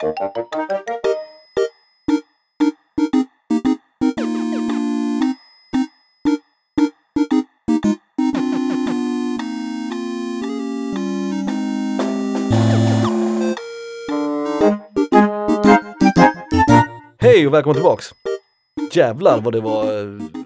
[0.00, 0.06] Hej
[17.46, 18.10] och välkommen tillbaks!
[18.92, 20.37] Jävlar vad det var eh,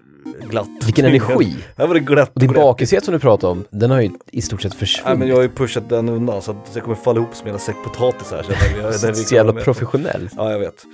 [0.53, 0.69] glatt.
[0.87, 1.57] Vilken energi!
[1.77, 4.43] Här var det glatt Och din bakishet som du pratade om, den har ju i
[4.43, 5.19] stort sett Nej försvunnit.
[5.19, 7.59] men jag har ju pushat den undan så att jag kommer falla ihop som en
[7.59, 8.43] säck potatis här.
[8.43, 10.29] Så jag, jag, så jävla professionell.
[10.37, 10.85] Ja jag vet.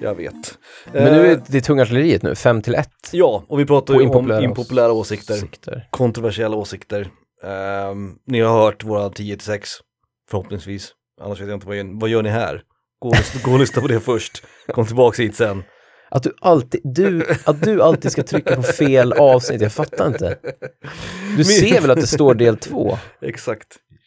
[0.00, 0.58] Jag vet.
[0.92, 2.88] Men nu Eh, är det tunga artilleriet nu, 5 till 1.
[3.12, 5.86] Ja, och vi pratar ju om impopulära impopulära åsikter, Sikter.
[5.90, 7.08] kontroversiella åsikter.
[7.44, 9.70] Ehm, ni har hört våra 10 till 6
[10.30, 10.92] förhoppningsvis.
[11.20, 12.62] Annars vet jag inte vad, gör- vad gör ni här?
[13.00, 14.42] Gå och, gå och lyssna på det först.
[14.72, 15.62] Kom tillbaks hit sen.
[16.10, 20.38] Att du alltid, du, att du alltid ska trycka på fel avsnitt, jag fattar inte.
[21.36, 22.98] Du ser väl att det står del 2?
[23.22, 23.66] Exakt.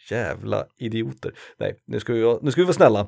[0.10, 1.32] Jävla idioter.
[1.60, 3.08] Nej, nu ska vi, nu ska vi vara snälla.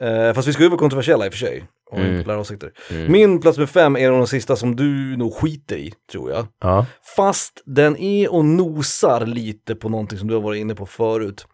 [0.00, 1.64] Eh, fast vi ska ju vara kontroversiella i och för sig.
[1.90, 2.12] Och Mm.
[2.12, 2.72] impopulära åsikter.
[2.90, 3.12] Mm.
[3.12, 6.30] Min plats med fem är en av de sista som du nog skiter i, tror
[6.30, 6.46] jag.
[6.60, 6.86] Ja.
[7.16, 11.46] Fast den är och nosar lite på någonting som du har varit inne på förut.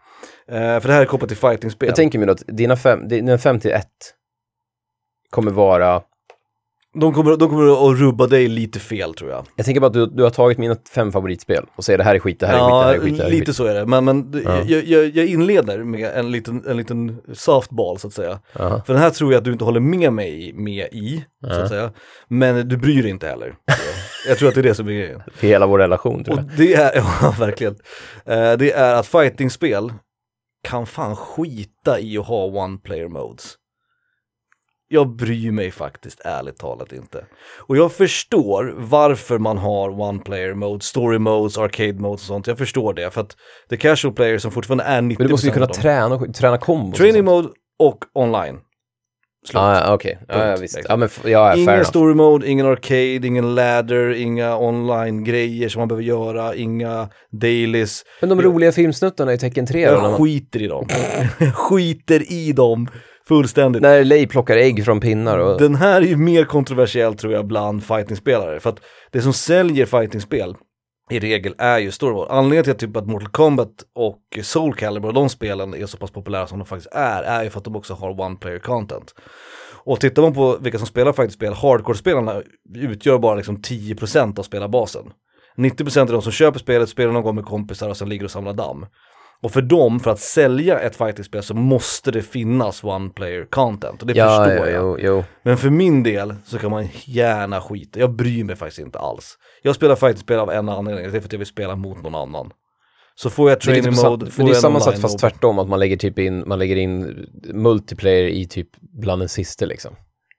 [0.47, 1.87] Eh, för det här är kopplat till fightingspel.
[1.87, 3.87] Jag tänker mig att dina 5 dina fem till 1
[5.29, 6.01] kommer vara,
[6.99, 9.45] De, kommer, de kommer att rubba dig lite fel tror jag.
[9.55, 12.15] jag tänker bara att du, du har tagit mina fem favoritspel och säger det här
[12.15, 13.55] är skit, det här är skit, det här är skit, det här är lite skit.
[13.55, 13.85] så är det.
[13.85, 14.61] Men, men Ja.
[14.67, 18.39] jag, jag, jag inleder med en liten, en liten softball så att säga.
[18.53, 18.81] Ja.
[18.85, 21.61] För den här tror jag att du inte håller med mig med i, så Ja.
[21.63, 21.91] att säga.
[22.27, 23.55] Men du bryr dig inte heller.
[24.27, 25.21] jag tror att det är det som är grejen.
[25.35, 26.49] För hela vår relation tror Och jag.
[26.57, 27.75] det är, ja verkligen,
[28.25, 29.93] Eh, det är att fightingspel
[30.67, 33.53] kan fan skita i att ha one player modes.
[34.87, 37.25] Jag bryr mig faktiskt ärligt talat inte.
[37.59, 42.47] Och jag förstår varför man har one player modes, story modes, arcade modes och sånt.
[42.47, 43.35] Jag förstår det för att
[43.69, 46.97] the casual player som fortfarande är 90% Men du måste ju kunna träna, träna kombos.
[46.97, 48.59] Training mode och online.
[49.45, 49.55] Slut.
[49.61, 50.19] Ah, ja, okej.
[50.27, 50.79] Ja, ja, Punkt, visst.
[50.89, 56.03] Ja, men ja, Ingen story mode, ingen arcade, ingen ladder, inga online-grejer som man behöver
[56.03, 58.03] göra, inga dailies.
[58.19, 60.87] Men de roliga filmsnuttarna i Tecken 3 då, när, Jag man, skiter i dem.
[61.39, 62.87] Jag skiter i dem
[63.27, 63.81] fullständigt.
[63.81, 65.59] när Lei plockar ägg från pinnar och...
[65.59, 68.59] Den här är ju mer kontroversiell tror jag bland fightingspelare.
[68.59, 68.79] För att
[69.11, 70.55] det som säljer fightingspel
[71.09, 72.31] i regel är ju story mode.
[72.31, 75.97] Anledningen till att, typ att Mortal Kombat och Soul Calibur och de spelen är så
[75.97, 78.59] pass populära som de faktiskt är, är ju för att de också har one player
[78.59, 79.13] content.
[79.83, 82.41] Och tittar man på vilka som spelar fightingspel, hardcore-spelarna
[82.75, 85.03] utgör bara liksom 10% av spelarbasen.
[85.57, 88.31] 90% är de som köper spelet, spelar någon gång med kompisar och sen ligger och
[88.31, 88.85] samlar damm.
[89.41, 94.01] Och för dem, för att sälja ett fightingspel så måste det finnas one player content.
[94.01, 94.83] Och det ja, förstår ja, jag.
[94.83, 95.23] jo, jo.
[95.43, 99.37] Men för min del så kan man gärna skita, jag bryr mig faktiskt inte alls.
[99.61, 102.15] Jag spelar fightingspel av en anledning, det är för att jag vill spela mot någon
[102.15, 102.51] annan.
[103.15, 105.79] Så får jag training typ mode, får det är samma sak fast tvärtom, att man
[105.79, 109.95] lägger typ in, man lägger in multiplayer i typ bland den sista liksom.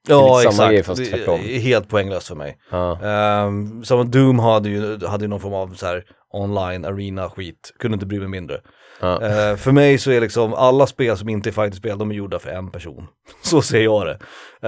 [0.09, 1.41] Ja samma grej, exakt, fast det tvärtom.
[1.41, 2.57] är helt poänglöst för mig.
[2.71, 3.45] Ja.
[3.47, 7.73] Um, som Doom hade ju, hade ju någon form av så här online arena skit,
[7.79, 8.61] kunde inte bry mig mindre.
[9.01, 9.23] Ja.
[9.23, 12.39] Eh, för mig så är liksom alla spel som inte är fightingspel, de är gjorda
[12.39, 13.07] för en person.
[13.43, 14.19] Så ser jag det.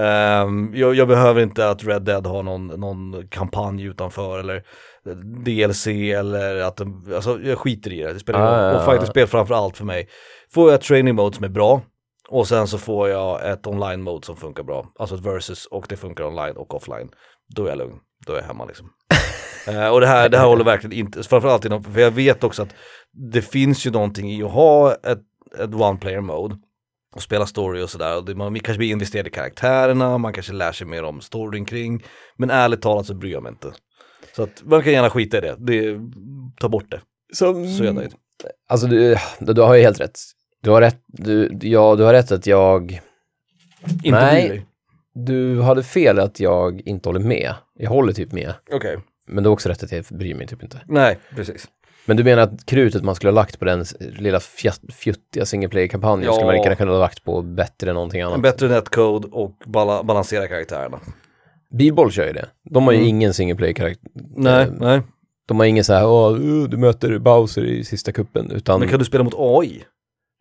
[0.01, 4.63] Ehm, jag, jag behöver inte att Red Dead har någon, någon kampanj utanför eller
[5.43, 8.13] DLC eller att de, alltså jag skiter i det.
[8.13, 10.07] det spelar Ah, ja, Och fightingspel framför allt för mig.
[10.53, 11.81] Får jag ett training mode som är bra
[12.29, 14.85] och sen så får jag ett online mode som funkar bra.
[14.99, 17.09] Alltså ett versus och det funkar online och offline.
[17.55, 18.89] Då är jag lugn, då är jag hemma liksom.
[19.67, 22.61] Eh, och det här, det här håller verkligen inte, framförallt inom, för jag vet också
[22.61, 22.69] att
[23.13, 25.21] det finns ju någonting i att ha ett,
[25.59, 26.57] ett one player mode
[27.15, 28.35] och spela story och sådär.
[28.35, 32.03] Man kanske blir investerad i karaktärerna, man kanske lär sig mer om storyn kring.
[32.37, 33.73] Men ärligt talat så bryr jag mig inte.
[34.35, 35.99] Så att man kan gärna skita i det, det
[36.59, 37.01] ta bort det.
[37.33, 37.67] Som...
[37.67, 38.13] Så är jag nöjd.
[38.67, 40.19] Alltså du, du, du har ju helt rätt.
[40.61, 43.01] Du har rätt, du, ja, du har rätt att jag,
[44.03, 44.65] Inte Nej.
[45.13, 47.53] du hade fel att jag inte håller med.
[47.73, 48.53] Jag håller typ med.
[48.71, 50.81] Okej, Men du har också rätt att jag bryr mig typ inte.
[50.87, 51.67] nej precis.
[52.09, 54.39] Men du menar att krutet man skulle ha lagt på den lilla
[54.93, 56.33] fjuttiga single player-kampanjen Ja.
[56.33, 58.35] skulle man kunna ha lagt på bättre än någonting annat?
[58.35, 60.99] En bättre netcode och bala, balansera karaktärerna.
[61.71, 62.45] Bilboll kör ju det.
[62.69, 63.09] De har ju Mm.
[63.09, 64.09] ingen single player-karaktär.
[64.35, 65.01] Nej, Eh, nej.
[65.47, 68.89] De har ingen så här, åh, uh, du möter Bowser i sista kuppen, utan Men
[68.89, 69.83] kan du spela mot AI?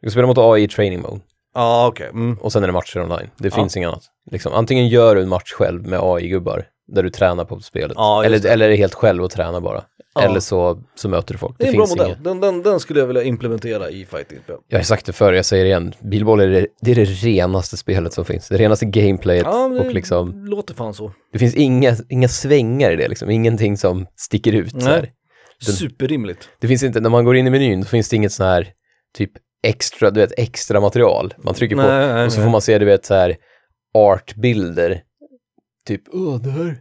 [0.00, 1.20] du kan spela mot AI i training mode.
[1.54, 2.08] Ja, okej.
[2.08, 2.38] Mm.
[2.40, 3.30] Och sen är det matcher online.
[3.38, 3.54] Det Ja.
[3.54, 4.04] finns inget annat.
[4.30, 7.96] Liksom, antingen gör du en match själv med AI-gubbar, där du tränar på spelet.
[7.96, 8.48] Just eller, det.
[8.52, 9.84] eller är det helt själv och tränar bara.
[10.22, 10.24] Ja.
[10.30, 11.56] Eller så, så möter du folk.
[11.58, 12.16] Det Det, är en bra modell.
[12.22, 14.56] Den, den, den skulle jag vilja implementera i fightingspel.
[14.68, 15.92] Jag har sagt det förr, jag säger det igen.
[16.00, 18.48] Bilboll är det, det är det renaste spelet som finns.
[18.48, 21.12] Det renaste gameplayet Ja, men och det liksom, låter fan så.
[21.32, 23.30] det finns inga, inga svängar i det liksom.
[23.30, 24.70] Ingenting som sticker ut.
[24.70, 24.86] Så Nej.
[24.88, 25.08] här.
[25.66, 26.48] Den- Superrimligt.
[26.60, 28.68] Det finns inte, när man går in i menyn, så finns det inget sån här
[29.16, 29.30] typ
[29.62, 31.34] extra, du vet, extra material.
[31.38, 32.46] Man trycker på Nej, nej, och så nej.
[32.46, 33.36] får man se, du vet, så här
[33.94, 35.00] artbilder.
[35.86, 36.76] Typ, åh, det här,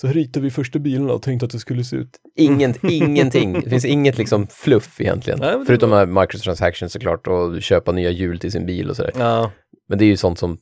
[0.00, 2.10] så här ritade vi första bilen och tänkte att det skulle se ut.
[2.36, 3.52] Ingen, ingenting.
[3.52, 5.38] Det finns inget liksom fluff egentligen.
[5.40, 9.12] Nej, Förutom här microtransactions såklart och köpa nya hjul till sin bil och sådär.
[9.18, 9.50] Ja,
[9.88, 10.58] Men det är ju sånt som,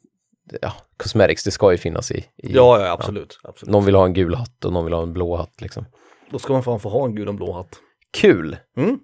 [0.63, 2.17] ja, cosmetics, det ska ju finnas i.
[2.19, 3.39] i ja, ja absolut.
[3.43, 3.73] absolut.
[3.73, 5.85] Någon vill ha en gul hatt och någon vill ha en blå hatt liksom.
[6.31, 7.79] Då ska man fan få ha en gul och blå hatt.
[8.13, 8.57] Kul!
[8.77, 8.99] Mm.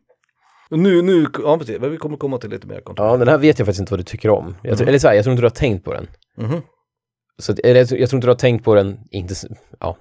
[0.70, 3.08] Nu, nu, ja precis, vi kommer komma till lite mer kontroll.
[3.08, 4.44] Ja, den här vet jag faktiskt inte vad du tycker om.
[4.62, 4.88] Jag, tror- Mm.
[4.88, 6.06] Eller så här, jag tror inte du har tänkt på den.
[6.38, 6.60] Mhm.
[7.38, 9.34] Så, eller, jag, tror- inte du har tänkt på den, inte,
[9.80, 9.96] ja,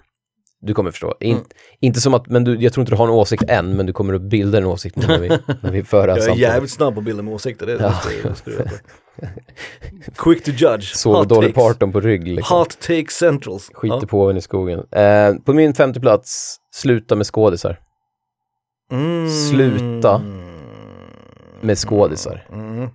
[0.61, 1.15] du kommer förstå.
[1.19, 1.45] In, Mm.
[1.79, 3.93] Inte som att, men du, jag tror inte du har en åsikt än, men du
[3.93, 5.27] kommer att bilda en åsikt när vi,
[5.61, 6.39] när vi för det Jag är samtalet.
[6.41, 7.93] jävligt snabb på att bilda med åsikter, det, Ja.
[8.23, 8.69] det, det veta.
[10.17, 11.05] Quick to judge.
[11.05, 11.53] Hot Dolly.
[11.53, 12.57] Parton på rygg liksom.
[12.57, 13.71] Hot take centrals.
[13.73, 14.79] Skiter på en i skogen.
[14.91, 17.79] Eh, på min femte plats, sluta med skådisar.
[18.91, 19.29] Mm.
[19.29, 20.21] Sluta
[21.61, 22.47] med skådisar.
[22.51, 22.89] Mm.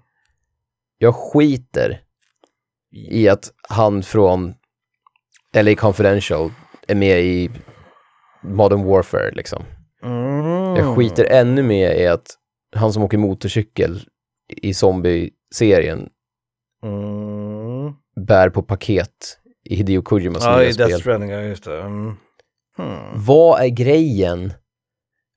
[0.99, 2.01] Jag skiter
[3.11, 4.55] i att han från
[5.57, 6.51] LA Confidential
[6.87, 7.51] är med i
[8.43, 9.63] Modern Warfare liksom.
[10.05, 10.77] Mm.
[10.77, 12.27] Jag skiter ännu mer i att
[12.77, 14.01] han som åker motorcykel
[14.63, 16.09] i zombie-serien
[16.85, 17.95] Mm.
[18.27, 21.01] bär på paket i Hideo Kojimas Ja, nya i Death spel.
[21.01, 21.81] Stranding, ja just det.
[21.81, 22.15] Mm.
[22.77, 23.25] Hmm.
[23.27, 24.53] Vad är grejen?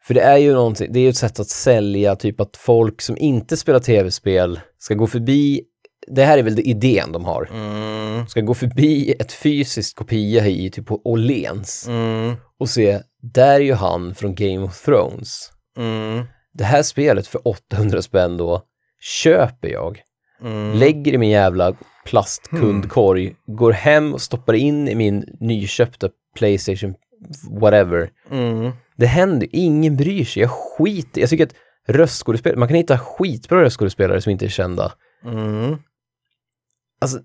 [0.04, 3.02] För det är ju någonting, det är ju ett sätt att sälja, typ att folk
[3.02, 5.62] som inte spelar tv-spel ska gå förbi,
[6.10, 8.28] det här är väl det idén de har, Mm.
[8.28, 12.36] ska gå förbi ett fysiskt kopia i typ på Åhléns Mm.
[12.60, 15.52] och se, där är ju han från Game of Thrones.
[15.78, 16.24] Mm.
[16.54, 18.62] Det här spelet för 800 spänn då,
[19.02, 20.02] köper jag,
[20.42, 20.78] Mm.
[20.78, 21.74] lägger i min jävla
[22.06, 26.94] plastkundkorg, går hem och stoppar in i min nyköpta Playstation
[27.62, 28.10] whatever.
[28.32, 28.72] Mm.
[28.96, 31.54] Det händer, ingen bryr sig, jag skiter Jag tycker att
[31.88, 34.92] röstskådespelare, man kan hitta skitbra röstskådespelare som inte är kända.
[35.26, 35.78] Mm.
[37.00, 37.20] Alltså,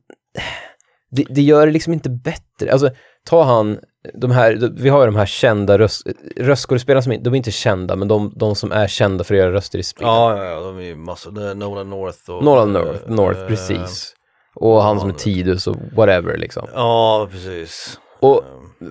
[1.11, 2.73] det, det gör det liksom inte bättre.
[2.73, 2.91] Alltså,
[3.25, 3.79] ta han,
[4.15, 6.07] de här, vi har ju de här kända röst,
[6.37, 9.53] röstskådespelarna som de är inte kända, men de, de som är kända för att göra
[9.53, 10.07] röster i spel.
[10.07, 11.55] Ja, ja, ja, de är ju massor.
[11.55, 12.45] Nolan North och...
[12.45, 14.15] Nolan North, eh, North eh, precis.
[14.55, 16.67] Och han som är Tidus och whatever liksom.
[16.75, 17.99] Ja, precis.
[18.21, 18.43] Och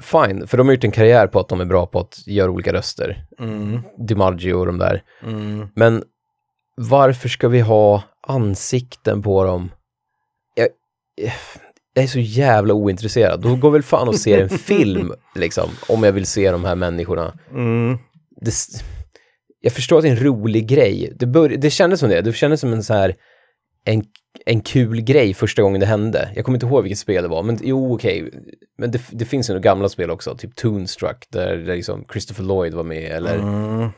[0.01, 2.51] fine, för de har gjort en karriär på att de är bra på att göra
[2.51, 3.25] olika röster.
[3.39, 3.79] Mm.
[4.07, 5.03] DiMaggio och de där.
[5.23, 5.67] Mm.
[5.75, 6.03] Men
[6.75, 9.71] varför ska vi ha ansikten på dem?
[11.15, 13.41] Jag, är så jävla ointresserad.
[13.41, 16.75] Då går väl fan och ser en film, liksom, om jag vill se de här
[16.75, 17.33] människorna.
[17.51, 17.97] Mm.
[18.41, 18.53] Det,
[19.61, 21.13] jag förstår att det är en rolig grej.
[21.15, 22.21] Det, bör, det kändes som det.
[22.21, 23.15] Det kändes som en så här,
[23.85, 24.03] en,
[24.45, 26.29] en kul grej första gången det hände.
[26.35, 28.31] Jag kommer inte ihåg vilket spel det var, men jo okej.
[28.77, 32.43] Men det, det finns ju några gamla spel också, typ Toonstruck, där, där liksom Christopher
[32.43, 33.89] Lloyd var med, eller Mm.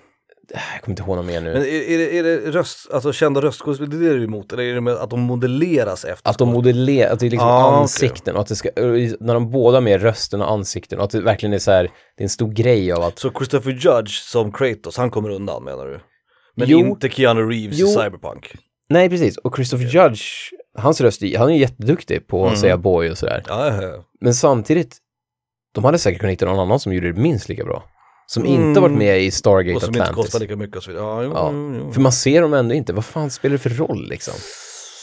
[0.53, 1.53] Jag kommer inte ihåg något mer nu.
[1.53, 4.53] Men är, är, det, är det röst, alltså kända röstskådespelare, det är du emot?
[4.53, 7.47] Eller är det med att de modelleras efter Att de modellerar, att det är liksom
[7.49, 8.69] Ah, ansikten och att det ska,
[9.19, 12.21] när de båda med rösten och ansikten och att det verkligen är så här, det
[12.21, 15.85] är en stor grej av att Så Christopher Judge som Kratos, han kommer undan menar
[15.85, 15.99] du?
[16.55, 16.79] Men Jo.
[16.79, 17.87] inte Keanu Reeves Jo.
[17.87, 18.53] i Cyberpunk?
[18.89, 19.37] Nej, precis.
[19.37, 20.21] Och Christopher Judge,
[20.77, 22.59] hans röst, han är jätteduktig på att Mm.
[22.59, 23.43] säga boy och sådär.
[23.47, 24.03] Ja, ja, ja.
[24.21, 24.97] Men samtidigt,
[25.75, 27.83] de hade säkert kunnat hitta någon annan som gjorde det minst lika bra.
[28.27, 28.53] Som Mm.
[28.69, 30.23] inte varit med i Stargate Och som inte Atlantis.
[30.25, 31.05] kostar lika mycket och så vidare.
[31.05, 31.49] Ja, jo, Ja.
[31.53, 31.91] jo, jo.
[31.91, 32.93] För man ser dem ändå inte.
[32.93, 34.33] Vad fan spelar det för roll liksom?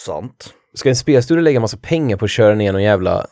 [0.07, 0.51] Sant.
[0.75, 3.27] Ska en spelstudio lägga massa pengar på att köra ner någon jävla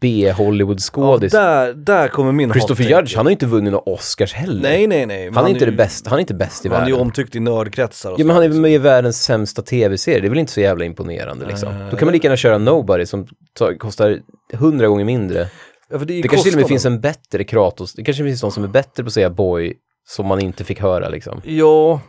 [0.00, 1.32] B-Hollywood-skådis?
[1.34, 4.62] Ja, där, där kommer min Christopher Judge, han har ju inte vunnit några Oscars heller.
[4.62, 5.30] Nej, nej, nej.
[5.34, 6.94] han är inte ju- det bästa, han är inte bäst i Han är världen.
[6.94, 10.26] ju omtyckt i nördkretsar och Ja men han är med i världens sämsta tv-serie, det
[10.26, 11.68] är väl inte så jävla imponerande liksom.
[11.68, 13.26] Eh, Då kan man lika gärna köra Nobody som
[13.58, 14.18] tar, kostar
[14.54, 15.48] hundra gånger mindre.
[15.92, 18.52] Ja, det, Det kanske till och med finns en bättre Kratos, det kanske finns någon
[18.52, 19.74] som är bättre på att säga boy
[20.08, 21.40] som man inte fick höra liksom.
[21.44, 22.00] Ja.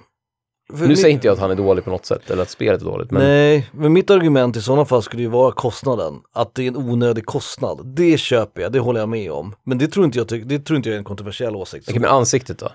[0.74, 2.82] Nu mitt- säger inte jag att han är dålig på något sätt eller att spelet
[2.82, 6.14] är dåligt men Nej, men mitt argument i sådana fall skulle ju vara kostnaden.
[6.34, 7.96] Att det är en onödig kostnad.
[7.96, 9.56] Det köper jag, det håller jag med om.
[9.66, 11.90] Men det tror inte jag, det tror inte jag är en kontroversiell åsikt.
[11.90, 12.70] Okej, men ansiktet då?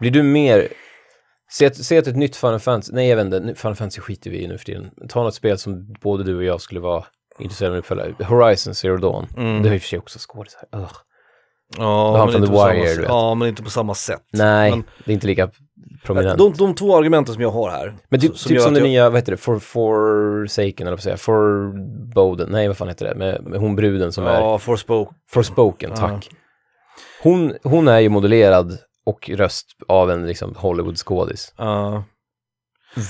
[0.00, 0.68] Blir du mer...
[1.52, 4.30] Säg att, säg att ett nytt Final Fantasy, nej jag vet inte, Final Fantasy skiter
[4.30, 4.90] vi i nu för tiden.
[5.08, 7.04] Ta något spel som både du och jag skulle vara
[7.38, 8.26] intresserade av att uppfölja.
[8.26, 9.26] Horizon Zero Dawn.
[9.36, 9.62] Mm.
[9.62, 10.60] Det har i och för sig också skådisar.
[10.76, 10.90] Ugh.
[11.78, 12.94] Ja, han från The samma Wire, sätt.
[12.96, 13.08] du vet.
[13.10, 14.22] Ja, men inte på samma sätt.
[14.32, 15.50] Nej, Men, det är inte lika
[16.04, 16.38] prominent.
[16.38, 17.94] de, de två argumenten som jag har här.
[18.08, 21.00] Men typ, som typ som det jag- nya, vad heter det, For, Forsaken eller vad
[21.02, 24.58] säga, Forboden, nej vad fan heter det, med, med hon bruden som är Ja.
[25.30, 25.96] Forspoken, Ja.
[25.96, 26.30] tack.
[27.22, 31.54] Hon, hon är ju modellerad och röst av en liksom Hollywood-skådis.
[31.58, 32.04] Ja.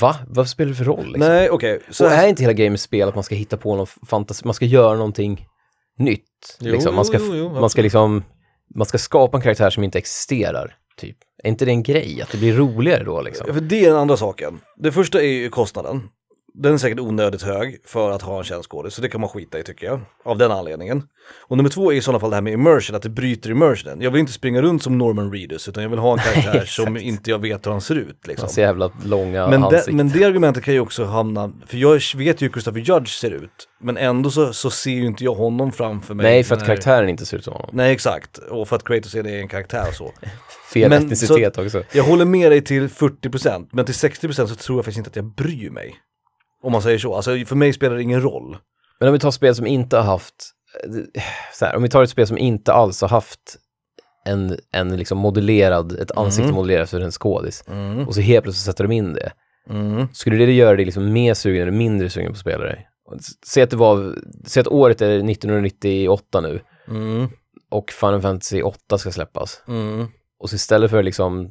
[0.00, 0.16] Va?
[0.28, 1.06] Vad spelar det för roll?
[1.06, 1.20] Liksom?
[1.20, 1.80] Nej, okej.
[1.90, 4.54] Så här- är inte hela gamers spel att man ska hitta på någon fantasi, man
[4.54, 5.46] ska göra någonting
[5.98, 6.56] nytt.
[6.60, 6.94] Jo, liksom.
[6.94, 8.24] man, ska, jo, jo, man ska liksom,
[8.74, 11.16] man ska skapa en karaktär som inte existerar, typ.
[11.42, 12.22] Är inte det en grej?
[12.22, 13.44] Att det blir roligare då liksom?
[13.48, 14.60] Ja, För det är den andra saken.
[14.76, 16.08] Det första är ju kostnaden.
[16.58, 19.30] Den är säkert onödigt hög för att ha en känd skådis, så det kan man
[19.30, 20.00] skita i tycker jag.
[20.24, 21.02] Av den anledningen.
[21.48, 24.00] Och nummer två är i sådana fall det här med immersion, att det bryter immersionen.
[24.00, 26.96] Jag vill inte springa runt som Norman Reedus, utan jag vill ha en karaktär som
[26.96, 28.26] inte jag vet hur han ser ut.
[28.26, 28.48] Liksom.
[28.48, 32.42] Så jävla långa Men det, men det argumentet kan ju också hamna, för jag vet
[32.42, 35.72] ju hur Christopher Judge ser ut, men ändå så, så ser ju inte jag honom
[35.72, 36.24] framför mig.
[36.24, 37.70] Nej, för att när- karaktären inte ser ut som honom.
[37.72, 40.12] Nej exakt, och för att Kratos är en karaktär och så.
[40.72, 41.82] Fel Men etnicitet också.
[41.92, 45.16] Jag håller med dig till 40% men till 60% så tror jag faktiskt inte att
[45.16, 45.94] jag bryr mig.
[46.64, 48.56] Om man säger så, alltså för mig spelar det ingen roll.
[49.00, 50.34] Men om vi tar spel som inte har haft,
[51.16, 51.22] eh,
[51.60, 53.56] här, om vi tar ett spel som inte alls har haft
[54.24, 57.64] en, en liksom modellerad, ett ansikte modellerat för en skådis.
[58.06, 59.32] Och så helt plötsligt sätter de in det.
[59.70, 60.06] Mm.
[60.12, 62.78] Skulle det göra dig liksom mer sugen eller mindre sugen på att spela det?
[63.46, 67.28] Säg att det var, säg att året är 1998 nu Mm.
[67.70, 69.62] och Final Fantasy 8 ska släppas.
[69.68, 70.06] Mm.
[70.38, 71.50] Och så istället för liksom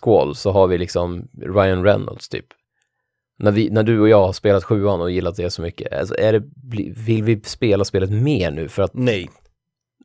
[0.00, 2.46] Squall så har vi liksom Ryan Reynolds typ.
[3.42, 6.14] När, vi, när du och jag har spelat sjuan och gillat det så mycket, alltså
[6.18, 6.42] är det,
[6.96, 9.30] vill vi spela spelet mer nu för att, Nej,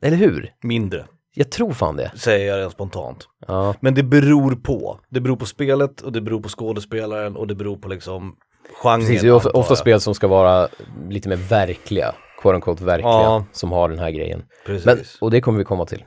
[0.02, 0.50] eller hur?
[0.62, 2.12] mindre, Jag tror fan det.
[2.16, 3.28] säger jag rent spontant.
[3.46, 5.00] Ja, Men det beror på.
[5.10, 8.36] Det beror på spelet och det beror på skådespelaren och det beror på liksom
[8.82, 9.00] genren.
[9.00, 9.22] precis.
[9.22, 10.68] Det är ofta, ofta spel som ska vara
[11.08, 13.44] lite mer verkliga, quote unquote verkliga, Ja.
[13.52, 14.42] som har den här grejen.
[14.66, 14.86] Precis.
[14.86, 16.04] Men, och det kommer vi komma till.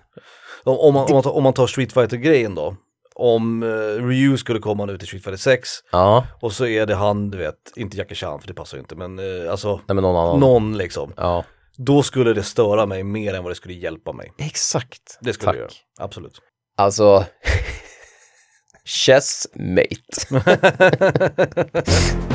[0.64, 2.76] Om, om, man, om, man tar, om man tar Street fighter grejen då.
[3.24, 6.96] Om uh, Ryu skulle komma nu till Street Fighter 6 Ja, och så är det
[6.96, 9.96] han, du vet, inte Jackie Chan för det passar ju inte, men eh, alltså nej
[9.96, 10.40] men någon annan.
[10.40, 11.14] någon liksom.
[11.18, 11.44] Ja,
[11.78, 14.32] Då skulle det störa mig mer än vad det skulle hjälpa mig.
[14.38, 15.18] exakt.
[15.22, 15.56] Det skulle Tack.
[15.56, 16.40] det göra, absolut.
[16.78, 17.26] Alltså,
[18.86, 19.96] chessmate.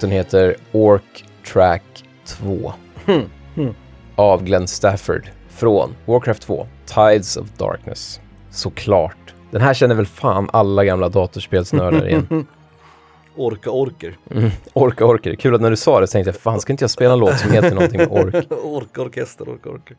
[0.00, 1.82] Låten heter Ork Track
[2.24, 2.72] 2.
[4.16, 5.30] Av Glenn Stafford.
[5.48, 8.20] Från Warcraft 2, Tides of Darkness.
[8.50, 9.34] Såklart.
[9.50, 12.46] Den här känner väl fan alla gamla datorspelsnördar igen.
[13.36, 14.16] Orka orker.
[14.30, 14.50] Mm.
[14.72, 15.34] Orka orker.
[15.34, 17.18] Kul att när du sa det så tänkte jag, fan ska inte jag spela en
[17.18, 18.46] låt som heter någonting med ork?
[18.64, 19.96] orka orkester, orka orker.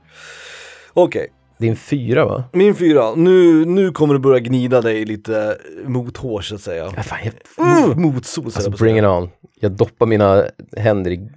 [0.94, 1.28] Okej,
[1.62, 2.44] Din fyra va?
[2.54, 3.16] min fyra.
[3.16, 6.94] Nu, nu kommer det börja gnida dig lite mot hårs så att säga.
[6.96, 9.30] Ja, fan, jag, Mot, mot sol, alltså bring it on.
[9.60, 10.46] Jag doppar mina
[10.78, 11.18] händer i...
[11.18, 11.30] Nej,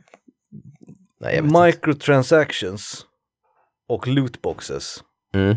[1.36, 1.60] jag vet inte.
[1.66, 3.06] Microtransactions
[3.88, 4.96] och lootboxes.
[5.34, 5.56] Mm.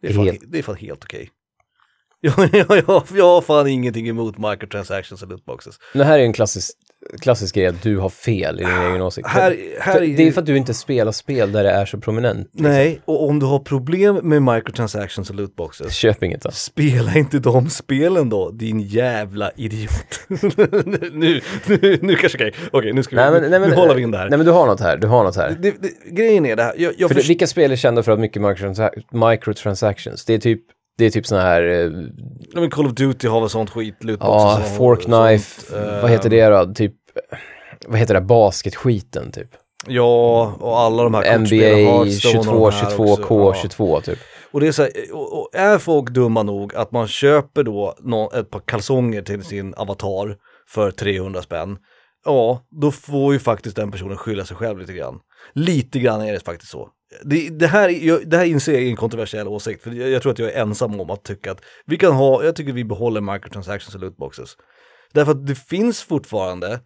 [0.00, 1.30] Det är fan, Helt- det är fan helt okej.
[2.20, 5.78] Jag, jag, jag, jag har fan ingenting emot microtransactions och lootboxes.
[5.94, 6.70] Det här är en klassisk,
[7.20, 9.28] klassisk grej att du har fel i din egen åsikt.
[9.28, 12.48] Här, här det är för att du inte spelar spel där det är så prominent.
[12.52, 16.50] Nej, och om du har problem med microtransactions och lootboxes, Köp inget då.
[16.50, 20.20] spela inte de spelen då, din jävla idiot.
[21.12, 23.94] nu, nu, nu kanske okej, okej nu ska vi, Nej, men, nej, men, nu håller
[23.94, 24.28] vi in det här.
[24.28, 25.56] Nej men du har något här, du har något här.
[25.60, 28.12] Det, det, grejen är det här, jag, jag För först- vilka spel är kända för
[28.12, 30.24] att mycket microtransa- microtransactions?
[30.24, 30.60] Det är typ,
[30.98, 31.90] det är typ såna här, eh,
[32.54, 35.82] Ja, men Call of Duty har väl sånt skit, ja, lootboxes och Fork Knife, sånt,
[35.82, 36.74] eh, vad heter det då?
[36.74, 36.94] Typ,
[37.86, 39.48] vad heter det, basketskiten typ?
[39.86, 43.22] Ja, och alla de här NBA Hearthstone och 22, de här 22, också.
[43.22, 43.52] Ja.
[43.52, 44.18] K22 typ.
[44.52, 47.94] Och det är så här, och, och är folk dumma nog att man köper då
[48.34, 50.36] ett par kalsonger till sin avatar
[50.68, 51.78] för 300 spänn,
[52.24, 55.18] ja, då får ju faktiskt den personen skylla sig själv lite grann.
[55.54, 56.88] Lite grann är det faktiskt så.
[57.22, 60.22] Det, det, här, jag, det här inser jag är en kontroversiell åsikt, för jag, jag,
[60.22, 62.84] tror att jag är ensam om att tycka att vi kan ha, jag tycker vi
[62.84, 64.56] behåller microtransactions och lootboxes.
[65.12, 66.82] Därför att det finns fortfarande, okej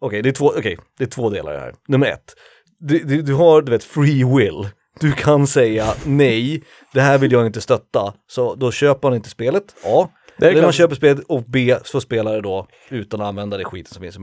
[0.00, 1.74] okay, det, är två, okay, det är två delar här.
[1.88, 2.34] Nummer ett,
[2.78, 4.68] du, du, du har du vet free will.
[5.00, 9.30] Du kan säga nej, det här vill jag inte stötta, så då köper man inte
[9.30, 10.08] spelet, A.
[10.38, 13.94] Eller man köper spelet och B så spelar det då utan att använda det skiten
[13.94, 14.20] som finns i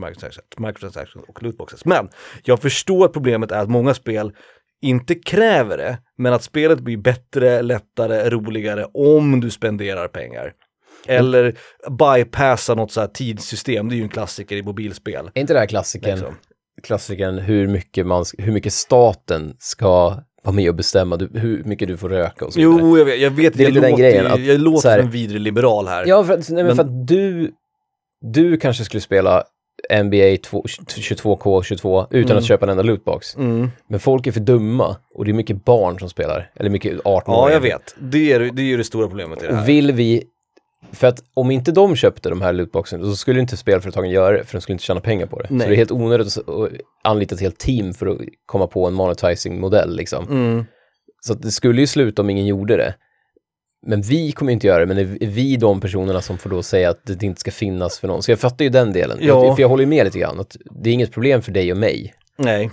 [0.58, 1.84] microtransactions och lootboxes.
[1.84, 2.08] Men
[2.44, 4.32] jag förstår att problemet är att många spel
[4.84, 10.52] inte kräver det, men att spelet blir bättre, lättare, roligare om du spenderar pengar.
[11.06, 11.54] Eller
[11.90, 15.30] bypassa något så här tidssystem, det är ju en klassiker i mobilspel.
[15.34, 16.34] Är inte det här klassikern, liksom.
[16.82, 21.88] klassikern hur mycket, man, hur mycket staten ska vara med och bestämma du, hur mycket
[21.88, 22.78] du får röka och så vidare.
[22.80, 25.12] Jo, jag vet, jag, vet, det jag, låter, grejen, att, jag låter här, som en
[25.12, 26.04] vidrig liberal här.
[26.06, 27.52] Ja, för, nej, men, men för att du,
[28.20, 29.44] du kanske skulle spela
[29.90, 32.38] NBA 2, 22K22 utan mm.
[32.38, 33.36] att köpa en enda lootbox.
[33.36, 33.70] Mm.
[33.88, 37.34] Men folk är för dumma och det är mycket barn som spelar, eller mycket 18
[37.34, 37.94] Ja, jag vet.
[37.98, 39.66] Det är, det är ju det stora problemet i det här.
[39.66, 40.24] Vill vi,
[40.92, 44.44] för att om inte de köpte de här lootboxen så skulle inte spelföretagen göra det,
[44.44, 45.46] för de skulle inte tjäna pengar på det.
[45.50, 45.60] Nej.
[45.60, 46.68] Så det är helt onödigt att
[47.04, 50.28] anlita ett helt team för att komma på en monetizing-modell liksom.
[50.28, 50.64] Mm.
[51.20, 52.94] Så det skulle ju sluta om ingen gjorde det.
[53.86, 56.90] Men vi kommer inte göra det, men är vi de personerna som får då säga
[56.90, 58.22] att det inte ska finnas för någon?
[58.22, 59.18] Så jag fattar ju den delen.
[59.20, 59.54] Ja.
[59.54, 62.14] För jag håller med lite grann, att det är inget problem för dig och mig.
[62.38, 62.70] Nej.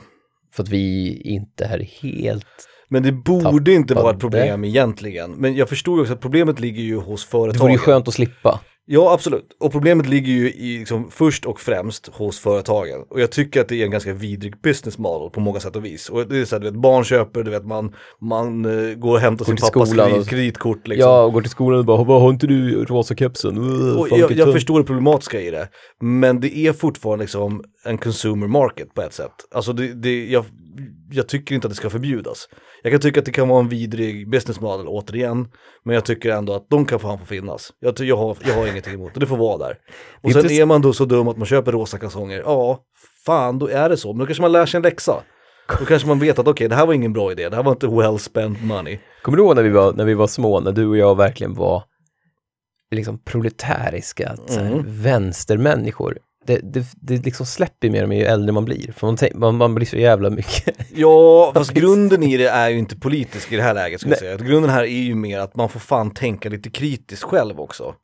[0.53, 2.45] För att vi inte är helt
[2.93, 3.73] men det borde tappade.
[3.73, 5.31] inte vara ett problem egentligen.
[5.31, 7.53] Men jag förstår ju också att problemet ligger ju hos företagen.
[7.53, 8.59] Det vore ju skönt att slippa.
[8.85, 9.57] Ja, absolut.
[9.59, 13.03] Och problemet ligger ju i, liksom, först och främst hos företagen.
[13.09, 15.85] Och jag tycker att det är en ganska vidrig business model på många sätt och
[15.85, 16.09] vis.
[16.09, 19.11] Och det är så här, du vet, barn köper, du vet, man, man uh, går
[19.11, 20.87] och hämtar går sin pappas kredit, kreditkort.
[20.87, 21.09] Liksom.
[21.09, 23.57] Ja, och går till skolan och bara, vad har inte du rosa kepsen?
[23.57, 25.69] Uh, och jag, jag förstår det problematiska i det.
[26.01, 29.33] Men det är fortfarande liksom en consumer market på ett sätt.
[29.51, 30.45] Alltså det, det, jag,
[31.11, 32.49] jag tycker inte att det ska förbjudas.
[32.83, 35.47] Jag kan tycka att det kan vara en vidrig business model återigen,
[35.83, 37.73] men jag tycker ändå att de kan fan få finnas.
[37.79, 39.77] Jag, jag, har, jag har ingenting emot det, det får vara där.
[40.21, 42.79] Och sen är man då så dum att man köper rosa kalsonger, ja,
[43.25, 45.23] fan då är det så, men då kanske man lär sig en läxa.
[45.79, 47.63] Då kanske man vet att okej, okay, det här var ingen bra idé, det här
[47.63, 48.99] var inte well spent money.
[49.21, 51.53] Kommer du ihåg när vi var, när vi var små, när du och jag verkligen
[51.53, 51.83] var
[52.91, 54.83] liksom proletäriska, mm.
[54.87, 56.17] vänstermänniskor?
[56.45, 58.91] Det, det, det liksom släpper mer och mer ju äldre man blir.
[58.91, 60.77] För man, man, man blir så jävla mycket.
[60.95, 64.19] Ja, fast grunden i det är ju inte politisk i det här läget skulle jag
[64.19, 64.37] säga.
[64.37, 67.95] Grunden här är ju mer att man får fan tänka lite kritiskt själv också.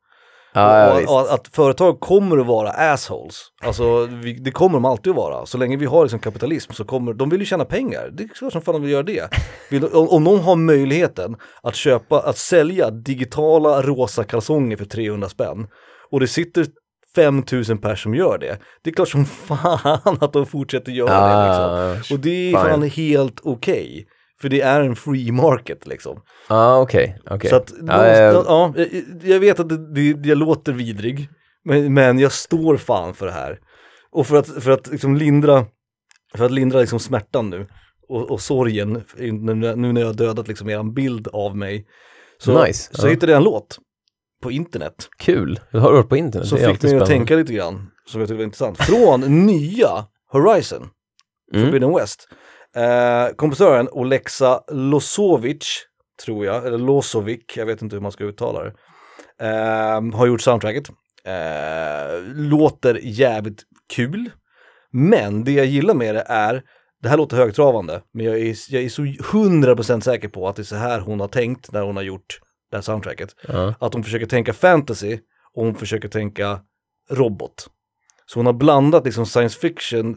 [0.52, 3.34] Ja, och, och, att företag kommer att vara assholes.
[3.62, 5.46] Alltså vi, det kommer de alltid att vara.
[5.46, 8.10] Så länge vi har liksom kapitalism så kommer, de vill ju tjäna pengar.
[8.12, 9.28] Det är klart som fan de vill göra det.
[9.70, 15.28] Vill, om, om någon har möjligheten att köpa, att sälja digitala rosa kalsonger för 300
[15.28, 15.66] spänn
[16.10, 16.66] och det sitter
[17.18, 18.58] 5000 personer som gör det.
[18.82, 22.16] Det är klart som fan att de fortsätter göra ah, det liksom.
[22.16, 22.70] Och det är fine.
[22.70, 23.82] fan helt okej.
[23.82, 24.04] Okay,
[24.40, 26.20] för det är en free market liksom.
[26.48, 27.50] Ja ah, okej, okay, okay.
[27.50, 28.84] Så att, ah, ja, ja,
[29.22, 31.28] jag vet att det, det, jag låter vidrig,
[31.64, 33.58] men, men jag står fan för det här.
[34.12, 35.66] Och för att, för att liksom lindra,
[36.36, 37.66] för att lindra liksom smärtan nu
[38.08, 41.86] och, och sorgen, nu, när jag har dödat liksom er bild av mig,
[42.38, 42.90] så, nice.
[42.92, 43.10] så uh.
[43.10, 43.78] hittade jag en låt
[44.42, 45.08] på internet.
[45.18, 46.48] Kul, du har hört på internet.
[46.48, 48.78] Så fick mig att tänka lite grann, som jag tyckte var intressant.
[48.78, 50.88] Från nya Horizon,
[51.54, 51.66] mm.
[51.66, 52.28] Forbidden West.
[52.76, 55.66] Eh, kompositören Olexa Losovic,
[56.24, 58.72] tror jag, eller Losovic, jag vet inte hur man ska uttala det,
[59.40, 60.88] eh, har gjort soundtracket.
[61.24, 63.62] Eh, låter jävligt
[63.94, 64.30] kul,
[64.92, 66.62] men det jag gillar med det är
[67.02, 70.62] det här låter högtravande, men jag är, jag är så 100% säker på att det
[70.62, 72.40] är så här hon har tänkt när hon har gjort
[72.70, 73.36] det här soundtracket.
[73.48, 73.72] Uh.
[73.80, 75.18] Att hon försöker tänka fantasy
[75.54, 76.60] och hon försöker tänka
[77.10, 77.66] robot.
[78.26, 80.16] Så hon har blandat liksom science fiction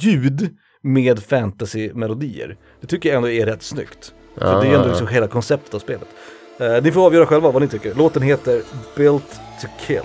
[0.00, 2.56] ljud med fantasy-melodier.
[2.80, 4.14] Det tycker jag ändå är rätt snyggt.
[4.34, 4.60] För uh.
[4.60, 6.08] det är ändå liksom hela konceptet av spelet.
[6.60, 7.94] Uh, ni får avgöra själva vad ni tycker.
[7.94, 8.62] Låten heter
[8.96, 10.02] Built to Kill.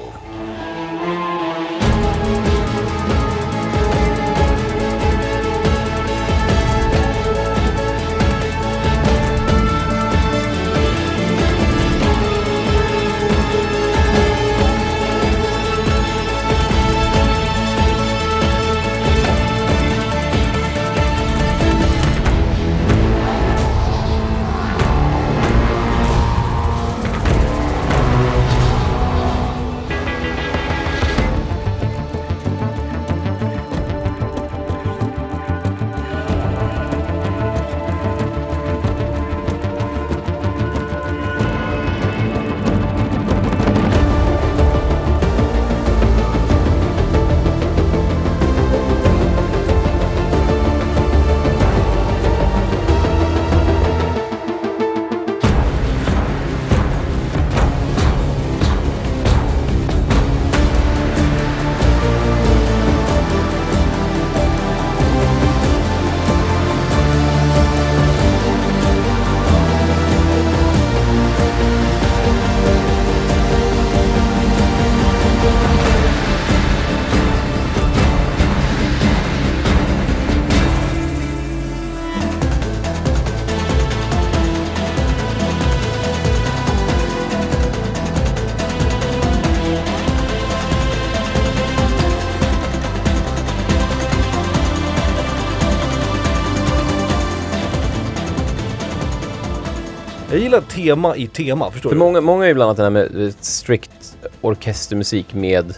[100.55, 101.99] Gillar tema i tema, förstår För du?
[101.99, 105.73] många, många är ju blandat det här med eh, strikt orkestermusik med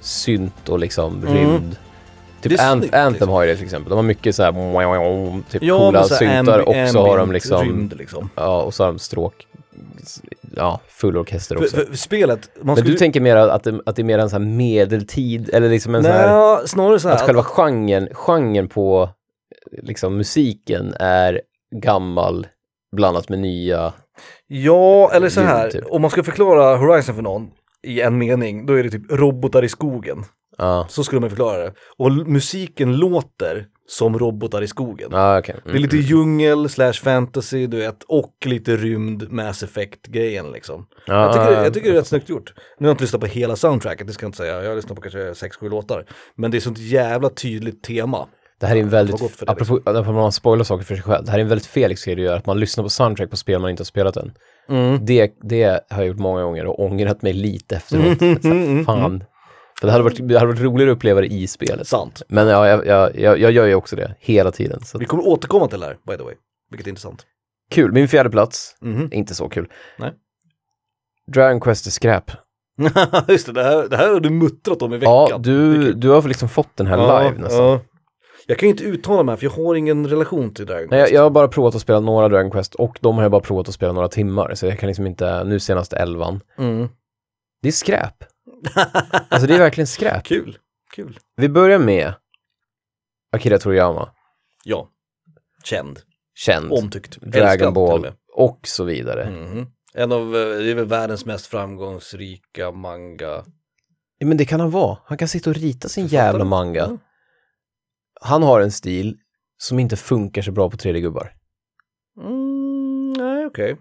[0.00, 1.34] synt och liksom Mm.
[1.34, 1.76] rymd.
[2.40, 3.28] Typ Det är Ant- snyggt, Anthem liksom.
[3.28, 3.90] har ju det till exempel.
[3.90, 4.52] De har mycket så här
[5.50, 8.30] typ coola men så här syntar och så har de ambient liksom, Rymd, liksom.
[8.34, 9.46] ja och så har de stråk,
[10.56, 11.76] ja full orkester För, också.
[11.76, 12.90] för, för spelet, man Men skulle...
[12.92, 15.94] du tänker mer att det, att det är mer en sån här medeltid, eller liksom
[15.94, 17.14] en sån här, Nej, snarare så här.
[17.16, 19.08] att själva genren, genren på
[19.82, 21.40] liksom musiken är
[21.76, 22.46] gammal
[22.96, 23.92] blandat med nya.
[24.46, 25.70] Ja, eller så här.
[25.70, 25.84] typ.
[25.90, 27.50] Om man ska förklara Horizon för någon
[27.82, 30.24] i en mening, då är det typ robotar i skogen.
[30.58, 31.72] Ja, Så skulle man förklara det.
[31.98, 35.08] Och musiken låter som robotar i skogen.
[35.12, 35.56] ja okej.
[35.64, 40.86] Det är lite djungel slash fantasy, du vet, och lite rymd Mass Effect-grejen liksom.
[41.06, 42.52] Ja, jag, tycker, ja, jag tycker det är rätt snyggt gjort.
[42.56, 44.62] Nu har jag inte lyssnat på hela soundtracket, det ska jag inte säga.
[44.62, 46.06] Jag har lyssnat på kanske 6-7 låtar.
[46.36, 48.28] Men det är sånt jävla tydligt tema.
[48.64, 51.24] Det här är en väldigt, för det, apropå, apropå man spoilar saker för sig själv,
[51.24, 53.36] det här är en väldigt Felix grej att göra, att man lyssnar på soundtrack på
[53.36, 54.32] spel man inte har spelat än.
[55.00, 58.18] Det, det har jag gjort många gånger och ångrat mig lite efteråt.
[58.18, 59.24] Så här, Fan.
[59.80, 61.86] För det hade, varit, det hade varit roligare att uppleva det i spelet.
[61.88, 62.22] Sant.
[62.28, 64.80] Men ja, jag, jag, jag, jag gör ju också det hela tiden.
[64.84, 66.34] Så Vi kommer återkomma till det här, by the way.
[66.70, 67.22] Vilket är intressant.
[67.70, 67.92] kul.
[67.92, 69.08] Min fjärde plats, Mhm.
[69.12, 69.68] inte så kul.
[69.98, 70.12] Nej.
[71.32, 72.30] Dragon Quest är skräp.
[73.28, 75.26] Just det, det här, det här har du muttrat om i veckan.
[75.30, 77.64] Ja, du, du har liksom fått den här Ja, live nästan.
[77.64, 77.80] ja.
[78.46, 81.06] Jag kan ju inte uttala mig för jag har ingen relation till Dragon Nej, jag,
[81.06, 81.14] Quest.
[81.14, 83.68] jag har bara provat att spela några Dragon Quest och de har jag bara provat
[83.68, 84.54] att spela några timmar.
[84.54, 86.40] Så jag kan liksom inte, nu senast elvan.
[86.58, 86.88] Mm.
[87.62, 88.24] Det är skräp.
[89.28, 90.24] Alltså det är verkligen skräp.
[90.24, 90.58] Kul,
[90.94, 91.18] kul.
[91.36, 92.14] Vi börjar med
[93.32, 94.08] Akira Toriyama,
[94.64, 94.88] Ja,
[95.64, 96.00] känd,
[96.34, 99.30] känd, omtyckt, älskad Dragon och Ball och så vidare.
[99.30, 99.66] Mhm.
[99.94, 103.44] En av, eh, det är väl världens mest framgångsrika manga.
[104.18, 104.98] Ja, men det kan han vara.
[105.04, 106.78] Han kan sitta och rita sin jävla manga.
[106.90, 106.98] Ja.
[108.24, 109.16] Han har en stil
[109.56, 111.32] som inte funkar så bra på 3D-gubbar.
[112.20, 113.76] Mm, nej, okej.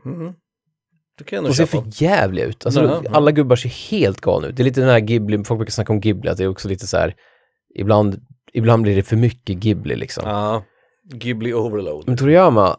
[1.18, 2.66] Det kan jag nog De ser för jävliga ut.
[2.66, 3.12] Alltså, ja.
[3.12, 4.56] alla gubbar ser helt galna ut.
[4.56, 6.68] Det är lite den här Ghibli, folk brukar snacka om Ghibli, att det är också
[6.68, 7.16] lite så här,
[7.76, 8.22] ibland,
[8.54, 10.24] ibland blir det för mycket Ghibli liksom.
[10.28, 10.64] Ja,
[11.14, 12.04] Ghibli overload.
[12.08, 12.78] Men Toriyama,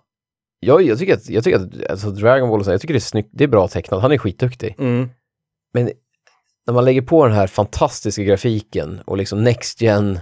[0.60, 2.98] jag, jag tycker att, jag tycker att alltså Dragon Ball och så, jag tycker det
[2.98, 4.74] är snyggt, det är bra tecknat, han är skitduktig.
[4.78, 5.08] Mm.
[5.72, 5.90] Men
[6.66, 10.18] när man lägger på den här fantastiska grafiken och liksom Next Gen,